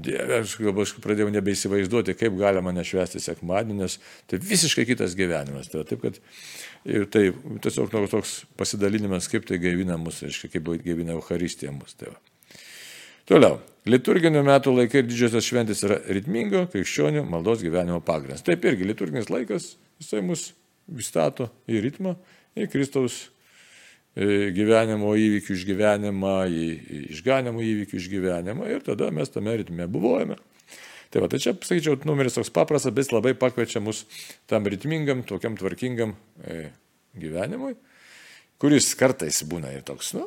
Dieve, 0.03 0.41
aš 0.43 0.57
galbūt 0.61 0.99
pradėjau 1.01 1.31
nebeįsivaizduoti, 1.33 2.15
kaip 2.19 2.35
galima 2.37 2.73
nešvesti 2.75 3.21
sekmadienį, 3.23 3.77
nes 3.81 3.97
tai 4.29 4.39
visiškai 4.43 4.85
kitas 4.89 5.15
gyvenimas. 5.17 5.71
Tai, 5.71 5.83
taip, 5.87 6.03
kad, 6.03 6.19
ir 6.85 7.07
tai 7.13 7.29
tiesiog 7.63 7.93
nu, 7.95 8.09
toks 8.11 8.41
pasidalinimas, 8.59 9.29
kaip 9.31 9.47
tai 9.49 9.57
gaivina 9.63 9.97
mus, 10.01 10.21
reiškia, 10.25 10.51
kaip 10.53 10.69
gaivina 10.85 11.15
Euharistija 11.17 11.73
mus. 11.73 11.95
Tai. 11.97 12.13
Toliau. 13.27 13.57
Liturginių 13.87 14.41
metų 14.43 14.73
laikai 14.75 15.01
ir 15.01 15.07
didžiosios 15.07 15.47
šventės 15.47 15.81
yra 15.87 16.01
ritmingo 16.11 16.65
krikščionių 16.73 17.23
maldos 17.27 17.63
gyvenimo 17.63 18.01
pagrindas. 18.03 18.43
Taip 18.43 18.65
irgi 18.67 18.87
liturginis 18.87 19.31
laikas, 19.31 19.73
jisai 20.01 20.19
mus 20.27 20.49
stato 21.03 21.47
į 21.71 21.81
ritmą, 21.85 22.17
į 22.59 22.67
Kristaus 22.71 23.29
gyvenimo 24.17 25.11
įvykių 25.13 25.53
išgyvenimą, 25.53 26.35
į 26.49 26.67
išganimo 27.13 27.61
įvykių 27.61 27.99
išgyvenimą 27.99 28.69
ir 28.71 28.85
tada 28.85 29.11
mes 29.13 29.29
tame 29.29 29.53
ritme 29.59 29.85
buvojame. 29.91 30.39
Tai 31.13 31.21
va, 31.23 31.29
tai 31.31 31.39
čia, 31.39 31.53
sakyčiau, 31.55 31.99
numeris 32.07 32.35
toks 32.35 32.49
paprastas, 32.51 32.91
bet 32.95 33.13
labai 33.13 33.31
pakviečia 33.37 33.79
mus 33.83 34.03
tam 34.49 34.65
ritmingam, 34.67 35.21
tokiam 35.27 35.55
tvarkingam 35.55 36.17
e, 36.43 36.71
gyvenimui, 37.15 37.77
kuris 38.59 38.89
kartais 38.99 39.39
būna 39.47 39.71
ir 39.77 39.85
toks, 39.87 40.11
nu, 40.17 40.25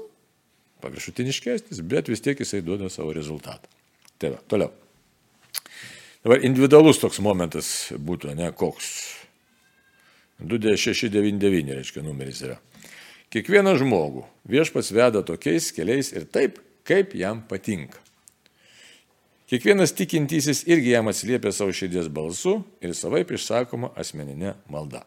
paviršutiniškesnis, 0.80 1.82
bet 1.84 2.08
vis 2.08 2.24
tiek 2.24 2.40
jisai 2.40 2.62
duoda 2.64 2.88
savo 2.88 3.12
rezultatą. 3.16 3.68
Tai 4.20 4.32
va, 4.36 4.40
toliau. 4.48 4.72
Dabar 6.24 6.44
individualus 6.44 7.00
toks 7.00 7.20
momentas 7.24 7.90
būtų, 7.96 8.32
ne 8.38 8.48
koks. 8.56 8.88
2699 10.40 11.76
reiškia 11.76 12.04
numeris 12.04 12.40
yra. 12.46 12.56
Kiekvieną 13.30 13.76
žmogų 13.78 14.24
viešpats 14.50 14.88
veda 14.90 15.20
tokiais 15.22 15.68
keliais 15.70 16.08
ir 16.10 16.24
taip, 16.26 16.56
kaip 16.82 17.12
jam 17.14 17.44
patinka. 17.46 18.00
Kiekvienas 19.46 19.92
tikintysis 19.94 20.64
irgi 20.66 20.96
jam 20.96 21.06
atsiliepia 21.10 21.52
savo 21.54 21.70
širdies 21.70 22.08
balsu 22.10 22.56
ir 22.82 22.90
savaip 22.98 23.30
išsakoma 23.30 23.92
asmeninė 23.98 24.56
malda. 24.70 25.04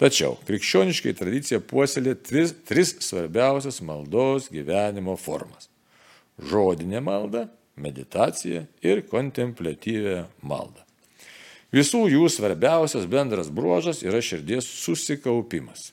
Tačiau 0.00 0.38
krikščioniškai 0.48 1.12
tradicija 1.16 1.60
puoselė 1.60 2.14
tris, 2.24 2.54
tris 2.64 2.94
svarbiausias 3.04 3.82
maldos 3.84 4.48
gyvenimo 4.52 5.18
formas- 5.20 5.68
žodinė 6.52 7.04
malda, 7.04 7.50
meditacija 7.76 8.64
ir 8.80 9.02
kontemplatyvė 9.12 10.24
malda. 10.40 10.84
Visų 11.68 12.06
jų 12.08 12.30
svarbiausias 12.32 13.04
bendras 13.04 13.52
bruožas 13.52 14.00
yra 14.00 14.24
širdies 14.24 14.64
susikaupimas. 14.64 15.92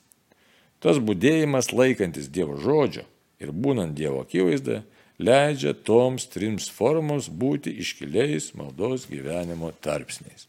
Tas 0.84 1.00
būdėjimas 1.00 1.72
laikantis 1.72 2.28
Dievo 2.28 2.58
žodžio 2.60 3.06
ir 3.40 3.54
būnant 3.56 3.96
Dievo 3.96 4.20
akivaizdoje 4.24 4.82
leidžia 5.18 5.72
toms 5.86 6.26
trims 6.28 6.66
formoms 6.68 7.30
būti 7.30 7.72
iškiliais 7.80 8.50
maldos 8.58 9.06
gyvenimo 9.08 9.70
tarpsniais. 9.84 10.48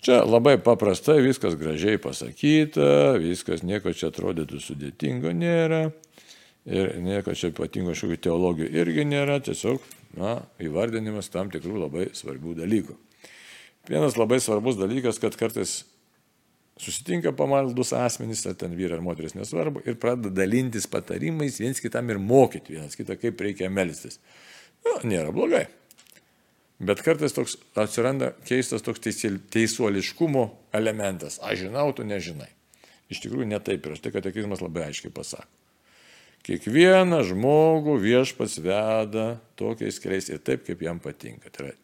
Čia 0.00 0.22
labai 0.24 0.56
paprastai, 0.64 1.18
viskas 1.20 1.58
gražiai 1.60 2.00
pasakyta, 2.00 3.18
viskas 3.20 3.60
nieko 3.62 3.92
čia 3.92 4.08
atrodytų 4.08 4.62
sudėtingo 4.64 5.34
nėra 5.36 5.90
ir 6.64 6.94
nieko 7.04 7.36
čia 7.36 7.52
ypatingo 7.52 7.92
kažkokių 7.92 8.16
teologijų 8.24 8.70
irgi 8.80 9.04
nėra, 9.04 9.36
tiesiog 9.44 9.84
na, 10.16 10.38
įvardinimas 10.58 11.28
tam 11.30 11.52
tikrų 11.52 11.84
labai 11.84 12.08
svarbių 12.16 12.56
dalykų. 12.62 12.96
Vienas 13.90 14.16
labai 14.16 14.40
svarbus 14.40 14.80
dalykas, 14.80 15.20
kad 15.20 15.36
kartais 15.36 15.82
susitinka 16.80 17.32
pamaldus 17.36 17.92
asmenys, 17.96 18.46
ar 18.48 18.56
ten 18.58 18.72
vyrai 18.76 18.98
ar 18.98 19.04
moteris 19.04 19.36
nesvarbu, 19.36 19.82
ir 19.84 19.98
pradeda 20.00 20.32
dalintis 20.42 20.88
patarimais 20.90 21.60
viens 21.60 21.82
kitam 21.82 22.08
ir 22.10 22.20
mokyti 22.22 22.76
vienas 22.76 22.96
kitą, 22.98 23.18
kaip 23.20 23.40
reikia 23.44 23.68
melstis. 23.72 24.18
Nu, 24.86 24.96
nėra 25.04 25.34
blogai. 25.36 25.66
Bet 26.80 27.02
kartais 27.04 27.34
toks 27.36 27.58
atsiranda 27.76 28.32
keistas 28.48 28.80
toks 28.84 29.02
teisuoliškumo 29.52 30.46
elementas. 30.72 31.36
Aš 31.44 31.66
žinau, 31.66 31.90
tu 31.92 32.06
nežinai. 32.08 32.48
Iš 33.12 33.20
tikrųjų 33.26 33.50
netaip 33.50 33.84
yra. 33.84 33.98
Štai 33.98 34.14
katekizmas 34.14 34.62
labai 34.64 34.86
aiškiai 34.88 35.12
pasako. 35.12 35.50
Kiekvieną 36.46 37.20
žmogų 37.28 37.98
viešpats 38.00 38.56
veda 38.64 39.26
tokiais 39.60 40.00
keliais 40.00 40.30
ir 40.32 40.40
taip, 40.40 40.64
kaip 40.64 40.80
jam 40.80 41.02
patinka. 41.02 41.52
Tai 41.52 41.66
yra 41.66 41.74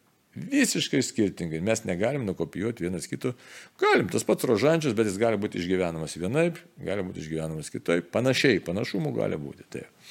visiškai 0.51 1.01
skirtingai. 1.05 1.61
Mes 1.65 1.83
negalim 1.87 2.25
nukopijuoti 2.27 2.85
vienas 2.85 3.07
kito. 3.09 3.33
Galim, 3.81 4.09
tas 4.13 4.25
pats 4.27 4.47
rožančius, 4.49 4.95
bet 4.97 5.09
jis 5.09 5.19
gali 5.21 5.39
būti 5.41 5.61
išgyvenamas 5.61 6.17
vienaip, 6.19 6.59
gali 6.83 7.05
būti 7.07 7.23
išgyvenamas 7.23 7.73
kitaip. 7.73 8.11
Panašiai, 8.13 8.61
panašumų 8.63 9.15
gali 9.17 9.39
būti. 9.41 9.67
Taip. 9.73 10.07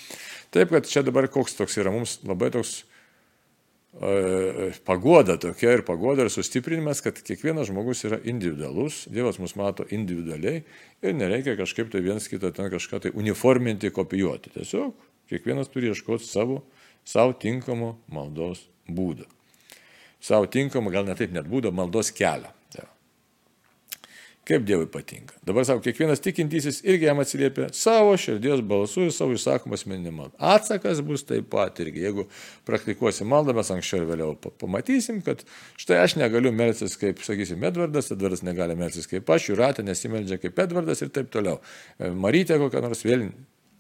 taip, 0.55 0.75
kad 0.75 0.91
čia 0.91 1.05
dabar 1.07 1.29
koks 1.33 1.59
toks 1.59 1.79
yra 1.81 1.95
mums 1.95 2.19
labai 2.27 2.53
toks 2.55 2.83
pagoda 4.85 5.39
tokia 5.41 5.73
ir 5.73 5.83
pagoda 5.83 6.27
ir 6.27 6.31
sustiprinimas, 6.31 7.01
kad 7.01 7.17
kiekvienas 7.17 7.71
žmogus 7.71 8.05
yra 8.05 8.19
individualus, 8.25 9.07
Dievas 9.09 9.39
mus 9.41 9.57
mato 9.57 9.87
individualiai 9.91 10.63
ir 11.03 11.15
nereikia 11.15 11.57
kažkaip 11.57 11.89
tai 11.91 12.03
vienas 12.05 12.29
kitą 12.29 12.53
ten 12.53 12.69
kažką 12.71 13.01
tai 13.01 13.15
uniforminti, 13.15 13.91
kopijuoti. 13.91 14.53
Tiesiog 14.53 14.93
kiekvienas 15.31 15.73
turi 15.73 15.89
ieškoti 15.89 16.29
savo, 16.29 16.63
savo 17.05 17.33
tinkamo 17.33 17.97
maldos 18.13 18.67
būdo. 18.89 19.25
Savo 20.23 20.49
tinkamo, 20.51 20.91
gal 20.91 21.07
net 21.07 21.21
taip 21.23 21.35
net 21.35 21.49
būdo, 21.51 21.73
maldos 21.75 22.13
kelią 22.15 22.57
kaip 24.47 24.63
Dievui 24.67 24.87
patinka. 24.87 25.35
Dabar 25.47 25.65
savo, 25.67 25.81
kiekvienas 25.83 26.21
tikintysis 26.23 26.79
irgi 26.87 27.09
jam 27.09 27.19
atsiliepia 27.19 27.67
savo 27.75 28.13
širdies 28.21 28.63
balsu 28.63 29.09
ir 29.09 29.15
savo 29.15 29.35
išsakomą 29.35 29.75
asmeninį 29.75 30.13
maldą. 30.15 30.39
Atsakas 30.55 31.01
bus 31.07 31.27
taip 31.27 31.49
pat 31.51 31.81
irgi. 31.83 32.05
Jeigu 32.05 32.27
praktikuosim 32.69 33.27
maldą, 33.31 33.57
mes 33.59 33.73
anksčiau 33.75 34.05
ir 34.05 34.09
vėliau 34.13 34.37
pamatysim, 34.63 35.19
kad 35.27 35.43
štai 35.83 35.99
aš 36.05 36.15
negaliu 36.21 36.55
melsis 36.55 36.95
kaip, 37.01 37.25
sakysim, 37.27 37.67
Edvardas, 37.67 38.13
Edvardas 38.15 38.47
negali 38.47 38.79
melsis 38.79 39.11
kaip 39.11 39.35
aš, 39.35 39.51
Juratė 39.51 39.83
nesimeldžia 39.87 40.39
kaip 40.43 40.63
Edvardas 40.63 41.03
ir 41.03 41.11
taip 41.15 41.33
toliau. 41.35 41.59
E, 41.99 42.15
Marytė 42.15 42.61
kokia 42.63 42.85
nors 42.87 43.03
vėl 43.07 43.33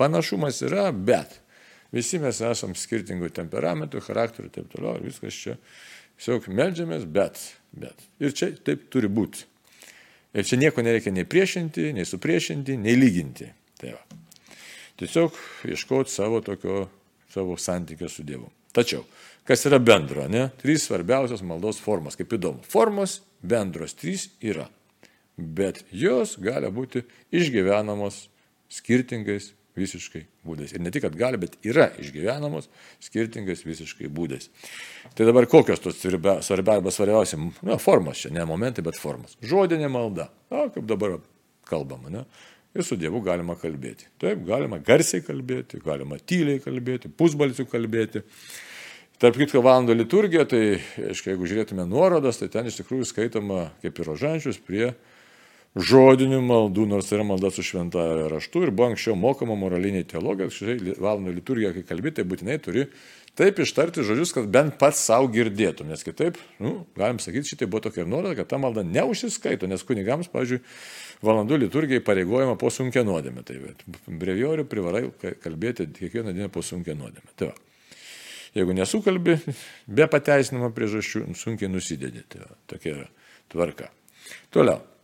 panašumas 0.02 0.64
yra, 0.66 0.88
bet 0.90 1.38
visi 1.94 2.18
mes 2.18 2.42
esam 2.42 2.74
skirtingų 2.74 3.30
temperamentų, 3.38 4.02
charakterių 4.02 4.50
ir 4.50 4.56
taip 4.58 4.74
toliau 4.74 4.98
ir 4.98 5.06
viskas 5.12 5.44
čia. 5.44 5.60
Tiesiog 6.16 6.48
melžiamės, 6.48 7.04
bet, 7.12 7.40
bet. 7.76 8.06
Ir 8.22 8.32
čia 8.36 8.50
taip 8.64 8.88
turi 8.92 9.10
būti. 9.12 9.44
Ir 10.36 10.44
čia 10.48 10.58
nieko 10.60 10.84
nereikia 10.84 11.12
nei 11.12 11.26
priešinti, 11.28 11.90
nei 11.96 12.04
supriešinti, 12.08 12.76
nei 12.80 12.96
lyginti. 12.96 13.48
Tai 13.80 13.92
va. 13.94 14.22
Tiesiog 14.96 15.36
ieškoti 15.68 16.12
savo 16.12 16.40
tokio, 16.44 16.86
savo 17.32 17.56
santykio 17.60 18.08
su 18.08 18.24
Dievu. 18.24 18.48
Tačiau, 18.76 19.04
kas 19.48 19.64
yra 19.68 19.78
bendro, 19.80 20.24
ne? 20.28 20.48
Trys 20.60 20.88
svarbiausios 20.88 21.44
maldos 21.44 21.80
formos, 21.80 22.16
kaip 22.16 22.32
įdomu. 22.36 22.64
Formos 22.68 23.20
bendros 23.44 23.96
trys 23.96 24.26
yra, 24.44 24.66
bet 25.36 25.82
jos 25.92 26.36
gali 26.40 26.68
būti 26.72 27.04
išgyvenamos 27.36 28.26
skirtingais 28.72 29.52
visiškai 29.76 30.24
būdais. 30.46 30.72
Ir 30.74 30.82
ne 30.82 30.90
tik, 30.92 31.04
kad 31.04 31.16
gali, 31.18 31.40
bet 31.40 31.56
yra 31.66 31.90
išgyvenamos 32.00 32.68
skirtingais 33.04 33.64
visiškai 33.66 34.10
būdais. 34.12 34.48
Tai 35.16 35.28
dabar 35.28 35.48
kokios 35.50 35.82
tos 35.84 36.00
svarbia 36.00 36.38
arba 36.40 36.92
svarbiausia, 36.94 37.40
na, 37.66 37.78
formos 37.82 38.24
čia, 38.24 38.32
ne 38.34 38.44
momentai, 38.48 38.84
bet 38.86 38.98
formos. 39.00 39.36
Žodinė 39.44 39.90
malda, 39.92 40.30
na, 40.52 40.66
kaip 40.74 40.86
dabar 40.88 41.18
kalbama, 41.68 42.12
ne? 42.12 42.26
Ir 42.76 42.84
su 42.84 42.98
Dievu 43.00 43.22
galima 43.24 43.56
kalbėti. 43.56 44.10
Taip, 44.20 44.42
galima 44.44 44.76
garsiai 44.84 45.24
kalbėti, 45.24 45.80
galima 45.84 46.18
tyliai 46.20 46.60
kalbėti, 46.60 47.08
pusbalsių 47.08 47.64
kalbėti. 47.72 48.20
Tarp 49.16 49.38
kitko, 49.40 49.62
valandų 49.64 49.94
liturgija, 49.96 50.44
tai, 50.44 50.60
aiškiai, 51.00 51.32
jeigu 51.32 51.48
žiūrėtume 51.48 51.86
nuorodas, 51.88 52.36
tai 52.36 52.50
ten 52.52 52.68
iš 52.68 52.82
tikrųjų 52.82 53.08
skaitoma 53.08 53.70
kaip 53.80 53.96
ir 53.96 54.10
rožančius 54.10 54.60
prie 54.60 54.90
žodinių 55.76 56.40
maldų, 56.40 56.86
nors 56.88 57.10
yra 57.12 57.26
malda 57.26 57.50
su 57.52 57.64
šventąją 57.66 58.30
raštu 58.32 58.64
ir 58.64 58.72
buvo 58.72 58.92
anksčiau 58.92 59.16
mokama 59.18 59.58
moralinė 59.60 60.06
teologija, 60.08 60.48
štai 60.52 60.96
valandų 60.96 61.36
liturgija, 61.36 61.74
kai 61.76 61.84
kalbi, 61.84 62.14
tai 62.16 62.24
būtinai 62.28 62.56
turi 62.64 62.86
taip 63.36 63.58
ištarti 63.60 64.04
žodžius, 64.06 64.32
kad 64.32 64.48
bent 64.48 64.78
pats 64.80 65.02
savo 65.04 65.28
girdėtum, 65.32 65.90
nes 65.92 66.00
kitaip, 66.04 66.38
nu, 66.62 66.86
galim 66.96 67.20
sakyti, 67.20 67.52
šitai 67.52 67.68
buvo 67.68 67.82
tokia 67.84 68.06
nuoroda, 68.08 68.32
kad 68.38 68.48
ta 68.48 68.60
malda 68.60 68.80
neužsiskaito, 68.86 69.68
nes 69.68 69.84
kunigams, 69.84 70.30
pavyzdžiui, 70.32 70.62
valandų 71.26 71.60
liturgijai 71.66 72.04
pareigojama 72.06 72.56
po 72.60 72.72
sunkia 72.72 73.04
nuodėmė. 73.04 73.44
Tai 73.44 73.58
breviorių 74.08 74.64
privarai 74.72 75.04
kalbėti 75.44 75.90
kiekvieną 76.00 76.32
dieną 76.32 76.48
po 76.56 76.64
sunkia 76.64 76.96
nuodėmė. 76.96 77.36
Tai 77.36 77.52
va. 77.52 77.56
Jeigu 78.56 78.72
nesukalbi, 78.72 79.36
be 80.00 80.08
pateisinimo 80.08 80.72
priežasčių, 80.72 81.26
sunkiai 81.36 81.68
nusidėdė. 81.68 82.24
Tai 82.32 82.44
va, 82.46 82.52
tokia 82.72 82.94
yra 82.96 83.08
tvarka. 83.52 83.92
Toliau. 84.48 84.95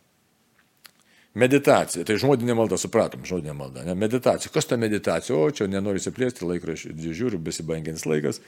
Meditacija, 1.32 2.04
tai 2.04 2.18
žodinė 2.20 2.52
malda, 2.52 2.76
supratom, 2.76 3.22
žodinė 3.24 3.54
malda, 3.56 3.86
ne 3.86 3.94
meditacija. 3.96 4.50
Kas 4.52 4.68
ta 4.68 4.76
meditacija? 4.76 5.32
O 5.32 5.48
čia 5.48 5.64
nenoriu 5.70 6.02
įsiplėsti, 6.02 6.44
laikraščių 6.44 6.92
žiūriu, 7.08 7.40
besibangiantis 7.40 8.04
laikas. 8.04 8.42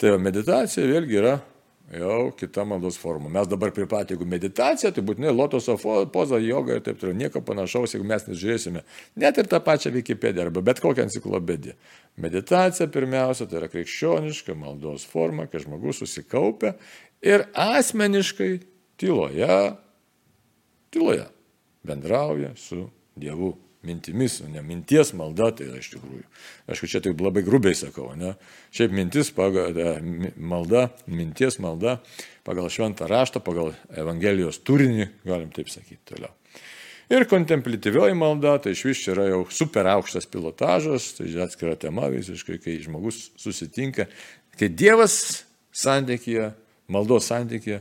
Tai 0.00 0.18
meditacija 0.20 0.84
vėlgi 0.84 1.16
yra 1.16 1.38
jau 1.96 2.28
kita 2.36 2.66
maldos 2.68 2.98
forma. 3.00 3.32
Mes 3.32 3.48
dabar 3.48 3.72
pripratę, 3.72 4.12
jeigu 4.12 4.28
meditacija, 4.28 4.92
tai 4.92 5.06
būtinai 5.06 5.32
lotoso 5.32 5.78
poza, 6.12 6.38
joga 6.44 6.76
ir 6.76 6.84
taip 6.84 7.00
toliau. 7.00 7.16
Nieko 7.22 7.40
panašaus, 7.46 7.96
jeigu 7.96 8.06
mes 8.12 8.28
nežiūrėsime 8.28 8.84
net 9.24 9.40
ir 9.40 9.48
tą 9.48 9.62
pačią 9.64 9.94
Wikipediją 9.96 10.50
arba 10.50 10.60
bet 10.68 10.84
kokią 10.84 11.08
enciklopediją. 11.08 11.74
Meditacija 12.20 12.90
pirmiausia, 12.92 13.48
tai 13.48 13.62
yra 13.64 13.72
krikščioniška 13.72 14.60
maldos 14.60 15.08
forma, 15.08 15.48
kai 15.48 15.64
žmogus 15.64 16.04
susikaupia 16.04 16.76
ir 17.24 17.48
asmeniškai 17.56 18.54
tyloje, 19.00 19.60
tyloje 20.92 21.30
bendrauja 21.86 22.54
su 22.56 22.86
Dievu 23.16 23.54
mintimis, 23.82 24.40
o 24.44 24.48
ne 24.48 24.62
minties 24.62 25.12
malda, 25.16 25.50
tai 25.56 25.70
yra 25.70 25.78
iš 25.80 25.88
tikrųjų. 25.94 26.24
Aišku, 26.68 26.88
čia 26.90 27.00
taip 27.04 27.20
labai 27.24 27.42
grubiai 27.46 27.76
sakau, 27.76 28.10
ne? 28.18 28.34
Šiaip 28.76 28.92
mintis, 28.92 29.30
pagal, 29.32 29.72
malda, 30.36 30.90
minties 31.08 31.56
malda, 31.62 31.96
pagal 32.46 32.68
šventą 32.72 33.08
raštą, 33.08 33.40
pagal 33.44 33.72
Evangelijos 33.88 34.60
turinį, 34.68 35.08
galim 35.24 35.48
taip 35.56 35.72
sakyti 35.72 36.02
toliau. 36.12 36.34
Ir 37.10 37.24
kontemplatyvioji 37.26 38.14
malda, 38.14 38.58
tai 38.62 38.76
iš 38.76 38.84
vis 38.86 39.00
čia 39.02 39.14
yra 39.16 39.24
jau 39.32 39.40
super 39.50 39.88
aukštas 39.96 40.28
pilotažas, 40.30 41.08
tai 41.16 41.32
atskira 41.42 41.74
tema 41.80 42.06
visiškai, 42.12 42.60
kai 42.62 42.76
žmogus 42.84 43.30
susitinka, 43.40 44.06
kai 44.60 44.68
Dievas 44.70 45.16
santykėje, 45.74 46.52
maldos 46.92 47.26
santykėje, 47.32 47.80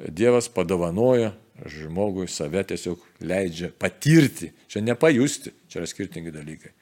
Dievas 0.00 0.48
padovanoja 0.48 1.34
žmogui 1.68 2.28
save 2.30 2.62
tiesiog 2.70 3.02
leidžia 3.20 3.70
patirti. 3.78 4.52
Čia 4.70 4.82
nepajusti, 4.84 5.52
čia 5.68 5.82
yra 5.82 5.90
skirtingi 5.90 6.32
dalykai. 6.34 6.72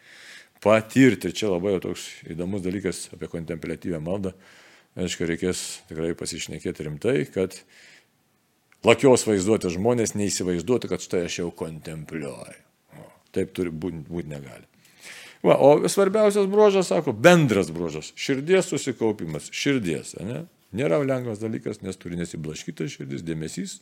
Patirti, 0.63 1.33
čia 1.35 1.53
labai 1.53 1.77
toks 1.83 2.09
įdomus 2.31 2.65
dalykas 2.65 3.07
apie 3.15 3.31
kontemplatyvę 3.31 4.01
maldą. 4.03 4.35
Aišku, 4.99 5.29
reikės 5.29 5.61
tikrai 5.87 6.15
pasišnekėti 6.19 6.87
rimtai, 6.89 7.19
kad 7.31 7.55
lakios 8.87 9.27
vaizduotės 9.29 9.77
žmonės 9.77 10.17
neįsivaizduotų, 10.19 10.91
kad 10.91 11.05
štai 11.05 11.27
aš 11.29 11.43
jau 11.43 11.53
kontempliuoju. 11.55 12.65
Taip 13.37 13.53
turi 13.55 13.71
būti 13.71 14.03
būt 14.09 14.31
negali. 14.31 14.67
Va, 15.45 15.55
o 15.63 15.87
svarbiausias 15.87 16.49
bruožas, 16.51 16.89
sako, 16.91 17.13
bendras 17.15 17.71
bruožas- 17.71 18.11
širdies 18.25 18.67
susikaupimas, 18.73 19.53
širdies. 19.55 20.17
Ne? 20.19 20.47
Nėra 20.75 20.99
lengvas 20.99 21.39
dalykas, 21.39 21.83
nes 21.83 21.97
turi 21.97 22.19
nesiblaškytas 22.19 22.97
širdis, 22.97 23.23
dėmesys 23.23 23.79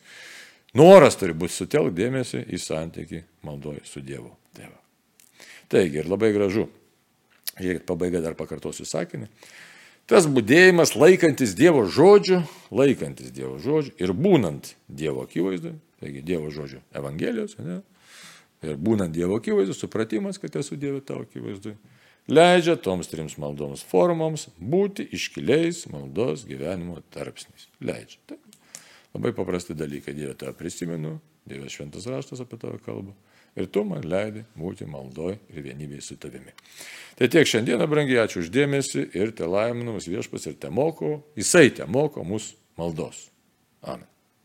Noras 0.74 1.16
turi 1.16 1.36
būti 1.36 1.54
sutelk 1.54 1.94
dėmesį 1.96 2.42
į 2.50 2.58
santyki 2.60 3.22
maldoje 3.46 3.84
su 3.88 4.02
Dievu. 4.04 4.32
Tėvu. 4.56 4.76
Taigi 5.72 6.02
ir 6.02 6.10
labai 6.10 6.32
gražu. 6.34 6.66
Ir 7.62 7.80
pabaiga 7.88 8.20
dar 8.20 8.34
pakartosiu 8.36 8.84
sakinį. 8.84 9.30
Tas 10.06 10.28
būdėjimas 10.30 10.94
laikantis 10.94 11.56
Dievo 11.58 11.82
žodžių, 11.90 12.42
laikantis 12.70 13.32
Dievo 13.34 13.56
žodžių 13.62 13.96
ir 13.98 14.12
būnant 14.14 14.74
Dievo 14.86 15.24
akivaizdu, 15.26 15.72
taigi 15.98 16.22
Dievo 16.22 16.52
žodžių 16.54 16.78
Evangelijos, 17.00 17.56
ne? 17.58 17.80
ir 18.62 18.78
būnant 18.78 19.10
Dievo 19.16 19.40
akivaizdu, 19.40 19.74
supratimas, 19.74 20.38
kad 20.38 20.54
esu 20.60 20.78
Dievo 20.78 21.00
tavo 21.02 21.26
akivaizdu, 21.26 21.74
leidžia 22.30 22.76
toms 22.78 23.10
trims 23.10 23.34
maldoms 23.42 23.82
formoms 23.90 24.46
būti 24.60 25.08
iškiliais 25.16 25.88
maldos 25.90 26.46
gyvenimo 26.46 27.02
tarpsniais. 27.10 27.66
Leidžia. 27.82 28.22
Taip. 28.30 28.45
Labai 29.16 29.32
paprasti 29.32 29.74
dalykai. 29.74 30.12
Dieve 30.14 30.34
tą 30.36 30.52
prisimenu, 30.56 31.16
Dievas 31.48 31.72
šventas 31.72 32.04
raštas 32.10 32.42
apie 32.42 32.58
tavo 32.60 32.76
kalbą. 32.84 33.14
Ir 33.56 33.70
tu 33.72 33.86
man 33.88 34.04
leidai 34.04 34.42
būti 34.58 34.84
maldoj 34.90 35.38
ir 35.54 35.62
vienybėje 35.64 36.02
su 36.04 36.16
tavimi. 36.20 36.52
Tai 37.16 37.28
tiek 37.32 37.48
šiandieną, 37.48 37.86
brangiai, 37.88 38.26
ačiū 38.26 38.42
uždėmesi 38.42 39.06
ir 39.16 39.32
te 39.32 39.48
laiminu 39.48 39.96
mus 39.96 40.10
viešpas 40.10 40.50
ir 40.50 40.58
te 40.60 40.68
moko, 40.68 41.22
jisai 41.38 41.70
te 41.78 41.88
moko 41.88 42.26
mus 42.26 42.52
maldos. 42.76 43.30
Amen. 43.80 44.04